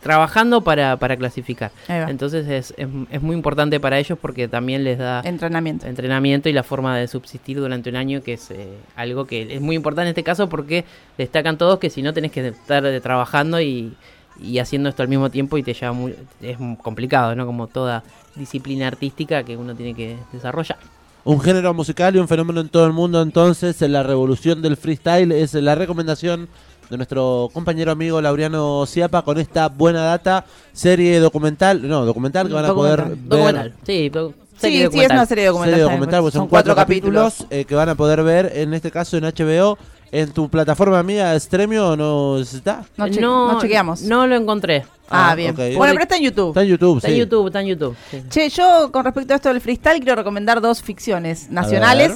trabajando 0.00 0.62
para, 0.62 0.96
para 0.96 1.16
clasificar. 1.16 1.70
Entonces 1.88 2.46
es, 2.46 2.74
es, 2.76 2.88
es 3.10 3.22
muy 3.22 3.34
importante 3.34 3.80
para 3.80 3.98
ellos 3.98 4.18
porque 4.20 4.48
también 4.48 4.84
les 4.84 4.98
da 4.98 5.22
Entrenamiento. 5.24 5.86
entrenamiento 5.86 6.48
y 6.48 6.52
la 6.52 6.62
forma 6.62 6.96
de 6.96 7.08
subsistir 7.08 7.58
durante 7.58 7.90
un 7.90 7.96
año, 7.96 8.22
que 8.22 8.34
es 8.34 8.50
eh, 8.50 8.68
algo 8.96 9.24
que 9.26 9.54
es 9.54 9.60
muy 9.60 9.76
importante 9.76 10.08
en 10.08 10.08
este 10.08 10.22
caso 10.22 10.48
porque 10.48 10.84
destacan 11.16 11.56
todos 11.56 11.78
que 11.78 11.90
si 11.90 12.02
no 12.02 12.12
tenés 12.12 12.32
que 12.32 12.48
estar 12.48 12.84
eh, 12.84 13.00
trabajando 13.00 13.60
y, 13.60 13.94
y 14.40 14.58
haciendo 14.58 14.88
esto 14.88 15.02
al 15.02 15.08
mismo 15.08 15.30
tiempo 15.30 15.56
y 15.58 15.62
te 15.62 15.74
lleva 15.74 15.92
muy, 15.92 16.14
es 16.42 16.58
complicado, 16.82 17.34
¿no? 17.34 17.46
Como 17.46 17.66
toda 17.68 18.02
disciplina 18.34 18.88
artística 18.88 19.42
que 19.44 19.56
uno 19.56 19.74
tiene 19.74 19.94
que 19.94 20.16
desarrollar. 20.32 20.78
Un 21.24 21.40
género 21.40 21.72
musical 21.72 22.14
y 22.14 22.18
un 22.18 22.28
fenómeno 22.28 22.60
en 22.60 22.68
todo 22.68 22.86
el 22.86 22.92
mundo, 22.92 23.22
entonces, 23.22 23.80
en 23.80 23.92
la 23.92 24.02
revolución 24.02 24.60
del 24.60 24.76
freestyle 24.76 25.32
es 25.32 25.54
la 25.54 25.74
recomendación 25.74 26.48
de 26.94 26.98
nuestro 26.98 27.50
compañero 27.52 27.90
amigo 27.92 28.20
Laureano 28.20 28.86
Ciapa 28.86 29.22
con 29.22 29.38
esta 29.38 29.68
buena 29.68 30.02
data, 30.04 30.44
serie 30.72 31.18
documental, 31.18 31.86
no, 31.88 32.04
documental 32.06 32.46
que 32.48 32.54
van 32.54 32.64
a 32.64 32.72
poder 32.74 33.02
ver. 33.04 33.18
Documental, 33.24 33.74
sí, 33.84 34.10
Sí, 34.56 34.80
es 34.82 35.10
una 35.10 35.26
serie 35.26 35.46
documental. 35.46 35.74
Serie 35.74 35.82
documental, 35.90 36.22
son, 36.22 36.32
son 36.32 36.48
cuatro, 36.48 36.74
cuatro 36.74 36.76
capítulos, 36.76 37.44
eh, 37.50 37.64
que 37.64 37.74
van 37.74 37.88
a 37.88 37.96
poder 37.96 38.22
ver, 38.22 38.52
en 38.54 38.72
este 38.72 38.90
caso 38.90 39.16
en 39.16 39.24
HBO. 39.24 39.76
¿En 40.12 40.30
tu 40.30 40.48
plataforma 40.48 41.02
mía, 41.02 41.36
Stremio, 41.40 41.96
no 41.96 42.38
está? 42.38 42.84
No, 42.96 43.08
che- 43.08 43.20
no, 43.20 43.50
no 43.54 43.60
chequeamos. 43.60 44.02
No 44.02 44.28
lo 44.28 44.36
encontré. 44.36 44.84
Ah, 45.10 45.30
Ah, 45.30 45.34
bien. 45.34 45.56
Bueno, 45.56 45.92
pero 45.92 46.02
está 46.02 46.16
en 46.16 46.22
YouTube. 46.22 46.48
Está 46.50 46.62
en 46.62 46.68
YouTube, 46.68 46.96
Está 46.98 47.08
sí. 47.08 47.14
en 47.14 47.18
YouTube, 47.20 47.46
está 47.48 47.60
en 47.62 47.66
YouTube. 47.66 47.96
sí. 48.12 48.22
Che, 48.28 48.48
yo 48.50 48.92
con 48.92 49.04
respecto 49.04 49.32
a 49.32 49.36
esto 49.36 49.48
del 49.48 49.60
freestyle 49.60 49.98
quiero 49.98 50.14
recomendar 50.14 50.60
dos 50.60 50.82
ficciones 50.82 51.50
nacionales. 51.50 52.12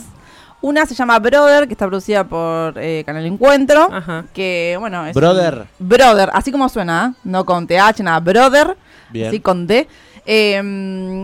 Una 0.60 0.86
se 0.86 0.94
llama 0.94 1.18
Brother, 1.20 1.68
que 1.68 1.74
está 1.74 1.86
producida 1.86 2.24
por 2.24 2.74
eh, 2.78 3.04
Canal 3.06 3.24
Encuentro. 3.26 3.88
Ajá. 3.92 4.24
Que, 4.34 4.76
bueno, 4.80 5.06
es. 5.06 5.14
Brother. 5.14 5.66
un- 5.78 5.88
Brother, 5.88 6.30
así 6.32 6.50
como 6.50 6.68
suena, 6.68 7.14
¿eh? 7.14 7.20
no 7.24 7.44
con 7.44 7.66
TH, 7.66 8.00
nada, 8.02 8.18
Brother. 8.20 8.76
Bien. 9.10 9.28
Así 9.28 9.40
con 9.40 9.66
D. 9.66 9.86
Eh, 10.30 10.60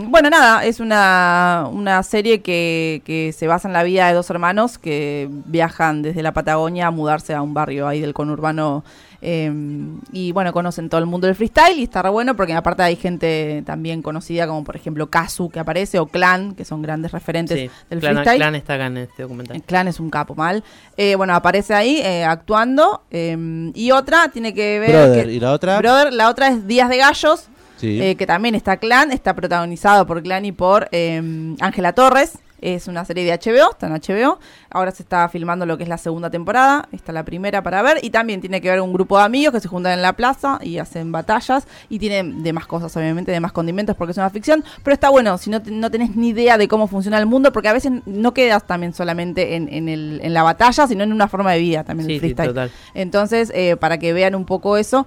bueno, 0.07 0.31
nada, 0.31 0.65
es 0.65 0.79
una, 0.79 1.67
una 1.71 2.01
serie 2.01 2.41
que, 2.41 3.03
que 3.05 3.33
se 3.33 3.45
basa 3.45 3.67
en 3.67 3.73
la 3.73 3.83
vida 3.83 4.07
de 4.07 4.13
dos 4.15 4.31
hermanos 4.31 4.79
que 4.79 5.29
viajan 5.45 6.01
desde 6.01 6.23
la 6.23 6.33
Patagonia 6.33 6.87
a 6.87 6.91
mudarse 6.91 7.35
a 7.35 7.43
un 7.43 7.53
barrio 7.53 7.87
ahí 7.87 8.01
del 8.01 8.15
conurbano. 8.15 8.83
eh, 9.21 9.51
y 10.11 10.31
bueno, 10.31 10.51
conocen 10.53 10.89
todo 10.89 10.99
el 10.99 11.05
mundo 11.05 11.27
del 11.27 11.35
freestyle 11.35 11.77
y 11.77 11.83
está 11.83 12.01
re 12.01 12.09
bueno 12.09 12.35
porque 12.35 12.53
aparte 12.53 12.81
hay 12.81 12.95
gente 12.95 13.61
también 13.63 14.01
conocida 14.01 14.47
como 14.47 14.63
por 14.63 14.75
ejemplo 14.75 15.07
Kazu 15.07 15.49
que 15.49 15.59
aparece 15.59 15.99
o 15.99 16.07
Clan, 16.07 16.55
que 16.55 16.65
son 16.65 16.81
grandes 16.81 17.11
referentes 17.11 17.59
Sí, 17.59 17.69
del 17.91 17.99
Clan, 17.99 18.13
freestyle. 18.15 18.37
Clan 18.37 18.55
está 18.55 18.73
acá 18.73 18.85
en 18.87 18.97
este 18.97 19.21
documental. 19.21 19.55
El 19.55 19.61
clan 19.63 19.87
es 19.87 19.99
un 19.99 20.09
capo, 20.09 20.33
mal. 20.33 20.63
Eh, 20.97 21.13
bueno, 21.13 21.35
aparece 21.35 21.75
ahí 21.75 22.01
eh, 22.03 22.23
actuando. 22.23 23.03
eh, 23.11 23.71
y 23.75 23.91
otra 23.91 24.29
tiene 24.29 24.51
que 24.55 24.79
ver. 24.79 24.89
Brother, 24.91 25.25
que- 25.27 25.31
¿y 25.33 25.39
la 25.39 25.51
otra? 25.51 25.77
Brother, 25.77 26.11
la 26.11 26.29
otra 26.29 26.47
es 26.47 26.65
Días 26.65 26.89
de 26.89 26.97
Gallos. 26.97 27.49
Sí. 27.77 28.01
eh, 28.01 28.15
que 28.15 28.25
también 28.25 28.55
está 28.55 28.77
Clan, 28.77 29.11
está 29.11 29.35
protagonizado 29.35 30.05
por 30.07 30.21
Clan 30.23 30.45
y 30.45 30.51
por 30.51 30.87
eh, 30.91 31.55
Ángela 31.59 31.93
Torres. 31.93 32.37
Es 32.61 32.87
una 32.87 33.05
serie 33.05 33.23
de 33.25 33.31
HBO, 33.37 33.71
está 33.71 33.87
en 33.87 33.93
HBO. 33.93 34.39
Ahora 34.69 34.91
se 34.91 35.03
está 35.03 35.27
filmando 35.29 35.65
lo 35.65 35.77
que 35.77 35.83
es 35.83 35.89
la 35.89 35.97
segunda 35.97 36.29
temporada. 36.29 36.87
Está 36.91 37.11
la 37.11 37.23
primera 37.23 37.61
para 37.61 37.81
ver. 37.81 37.99
Y 38.03 38.09
también 38.09 38.41
tiene 38.41 38.61
que 38.61 38.69
ver 38.69 38.81
un 38.81 38.91
grupo 38.93 39.17
de 39.17 39.23
amigos 39.25 39.53
que 39.53 39.59
se 39.59 39.67
juntan 39.67 39.93
en 39.93 40.01
la 40.01 40.13
plaza 40.13 40.59
y 40.61 40.77
hacen 40.77 41.11
batallas. 41.11 41.67
Y 41.89 41.99
tiene 41.99 42.23
demás 42.41 42.65
cosas, 42.65 42.95
obviamente, 42.97 43.31
de 43.31 43.39
más 43.39 43.51
condimentos 43.51 43.95
porque 43.95 44.11
es 44.11 44.17
una 44.17 44.29
ficción. 44.29 44.63
Pero 44.83 44.93
está 44.93 45.09
bueno 45.09 45.37
si 45.37 45.49
no, 45.49 45.61
no 45.65 45.91
tenés 45.91 46.15
ni 46.15 46.29
idea 46.29 46.57
de 46.57 46.67
cómo 46.67 46.87
funciona 46.87 47.17
el 47.19 47.25
mundo. 47.25 47.51
Porque 47.51 47.67
a 47.69 47.73
veces 47.73 47.91
no 48.05 48.33
quedas 48.33 48.65
también 48.65 48.93
solamente 48.93 49.55
en, 49.55 49.71
en 49.71 49.89
el- 49.89 50.19
en 50.23 50.33
la 50.33 50.43
batalla, 50.43 50.87
sino 50.87 51.03
en 51.03 51.11
una 51.13 51.27
forma 51.27 51.51
de 51.51 51.59
vida 51.59 51.83
también 51.83 52.07
Sí, 52.07 52.13
el 52.15 52.19
sí, 52.19 52.25
freestyle. 52.27 52.47
total. 52.49 52.71
Entonces, 52.93 53.51
eh, 53.53 53.75
para 53.77 53.97
que 53.99 54.13
vean 54.13 54.33
un 54.35 54.45
poco 54.45 54.77
eso, 54.77 55.05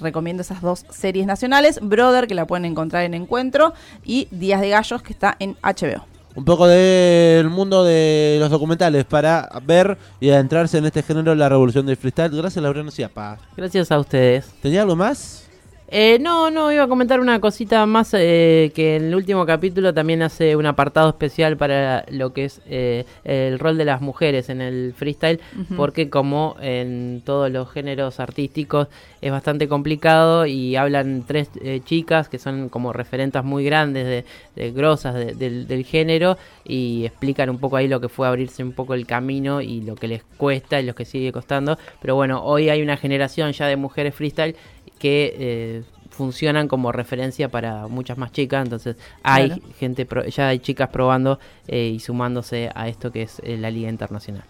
recomiendo 0.00 0.42
esas 0.42 0.60
dos 0.62 0.84
series 0.90 1.26
nacionales. 1.26 1.80
Brother, 1.82 2.26
que 2.26 2.34
la 2.34 2.46
pueden 2.46 2.64
encontrar 2.64 3.04
en 3.04 3.14
Encuentro, 3.14 3.72
y 4.04 4.28
Días 4.30 4.60
de 4.60 4.68
Gallos, 4.70 5.02
que 5.02 5.12
está 5.12 5.36
en 5.38 5.56
HBO. 5.62 6.04
Un 6.36 6.44
poco 6.44 6.66
del 6.66 7.48
mundo 7.48 7.82
de 7.82 8.36
los 8.38 8.50
documentales 8.50 9.06
para 9.06 9.48
ver 9.64 9.96
y 10.20 10.28
adentrarse 10.28 10.76
en 10.76 10.84
este 10.84 11.02
género, 11.02 11.34
la 11.34 11.48
revolución 11.48 11.86
del 11.86 11.96
freestyle. 11.96 12.30
Gracias, 12.30 12.62
Laureano 12.62 12.90
Ciapa. 12.90 13.38
Gracias 13.56 13.90
a 13.90 13.98
ustedes. 13.98 14.46
¿Tenía 14.60 14.82
algo 14.82 14.94
más? 14.94 15.45
Eh, 15.88 16.18
no, 16.20 16.50
no, 16.50 16.72
iba 16.72 16.82
a 16.82 16.88
comentar 16.88 17.20
una 17.20 17.38
cosita 17.40 17.86
más 17.86 18.12
eh, 18.12 18.72
que 18.74 18.96
en 18.96 19.04
el 19.04 19.14
último 19.14 19.46
capítulo 19.46 19.94
también 19.94 20.20
hace 20.20 20.56
un 20.56 20.66
apartado 20.66 21.08
especial 21.10 21.56
para 21.56 22.04
lo 22.10 22.32
que 22.32 22.46
es 22.46 22.60
eh, 22.66 23.04
el 23.22 23.60
rol 23.60 23.78
de 23.78 23.84
las 23.84 24.00
mujeres 24.00 24.48
en 24.48 24.60
el 24.60 24.94
freestyle, 24.96 25.38
porque 25.76 26.10
como 26.10 26.56
en 26.60 27.22
todos 27.24 27.52
los 27.52 27.70
géneros 27.70 28.18
artísticos 28.18 28.88
es 29.22 29.30
bastante 29.30 29.68
complicado 29.68 30.44
y 30.46 30.74
hablan 30.74 31.22
tres 31.24 31.50
eh, 31.62 31.80
chicas 31.84 32.28
que 32.28 32.40
son 32.40 32.68
como 32.68 32.92
referentas 32.92 33.44
muy 33.44 33.64
grandes, 33.64 34.06
de, 34.06 34.24
de 34.56 34.72
grosas 34.72 35.14
de- 35.14 35.34
del, 35.34 35.68
del 35.68 35.84
género 35.84 36.36
y 36.64 37.04
explican 37.06 37.48
un 37.48 37.58
poco 37.58 37.76
ahí 37.76 37.86
lo 37.86 38.00
que 38.00 38.08
fue 38.08 38.26
abrirse 38.26 38.64
un 38.64 38.72
poco 38.72 38.94
el 38.94 39.06
camino 39.06 39.60
y 39.60 39.82
lo 39.82 39.94
que 39.94 40.08
les 40.08 40.24
cuesta 40.36 40.80
y 40.80 40.84
lo 40.84 40.96
que 40.96 41.04
sigue 41.04 41.30
costando. 41.30 41.78
Pero 42.02 42.16
bueno, 42.16 42.42
hoy 42.42 42.70
hay 42.70 42.82
una 42.82 42.96
generación 42.96 43.52
ya 43.52 43.68
de 43.68 43.76
mujeres 43.76 44.16
freestyle 44.16 44.56
que 44.98 45.34
eh, 45.38 45.82
funcionan 46.10 46.66
como 46.68 46.92
referencia 46.92 47.48
para 47.50 47.86
muchas 47.88 48.16
más 48.16 48.32
chicas, 48.32 48.64
entonces 48.64 48.96
hay 49.22 49.48
Claro. 49.48 49.62
gente, 49.78 50.06
pro- 50.06 50.24
ya 50.26 50.48
hay 50.48 50.58
chicas 50.60 50.88
probando 50.88 51.38
eh, 51.68 51.92
y 51.94 52.00
sumándose 52.00 52.70
a 52.74 52.88
esto 52.88 53.12
que 53.12 53.22
es 53.22 53.40
eh, 53.44 53.56
la 53.58 53.70
Liga 53.70 53.88
Internacional. 53.90 54.44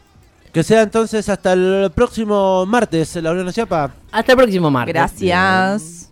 Que 0.53 0.63
sea 0.63 0.83
entonces 0.83 1.29
hasta 1.29 1.53
el 1.53 1.91
próximo 1.95 2.65
martes, 2.67 3.15
Laureano 3.17 3.51
Chiapa. 3.53 3.93
Hasta 4.13 4.33
el 4.33 4.39
próximo 4.39 4.71
martes. 4.71 4.95
Gracias. 4.95 6.06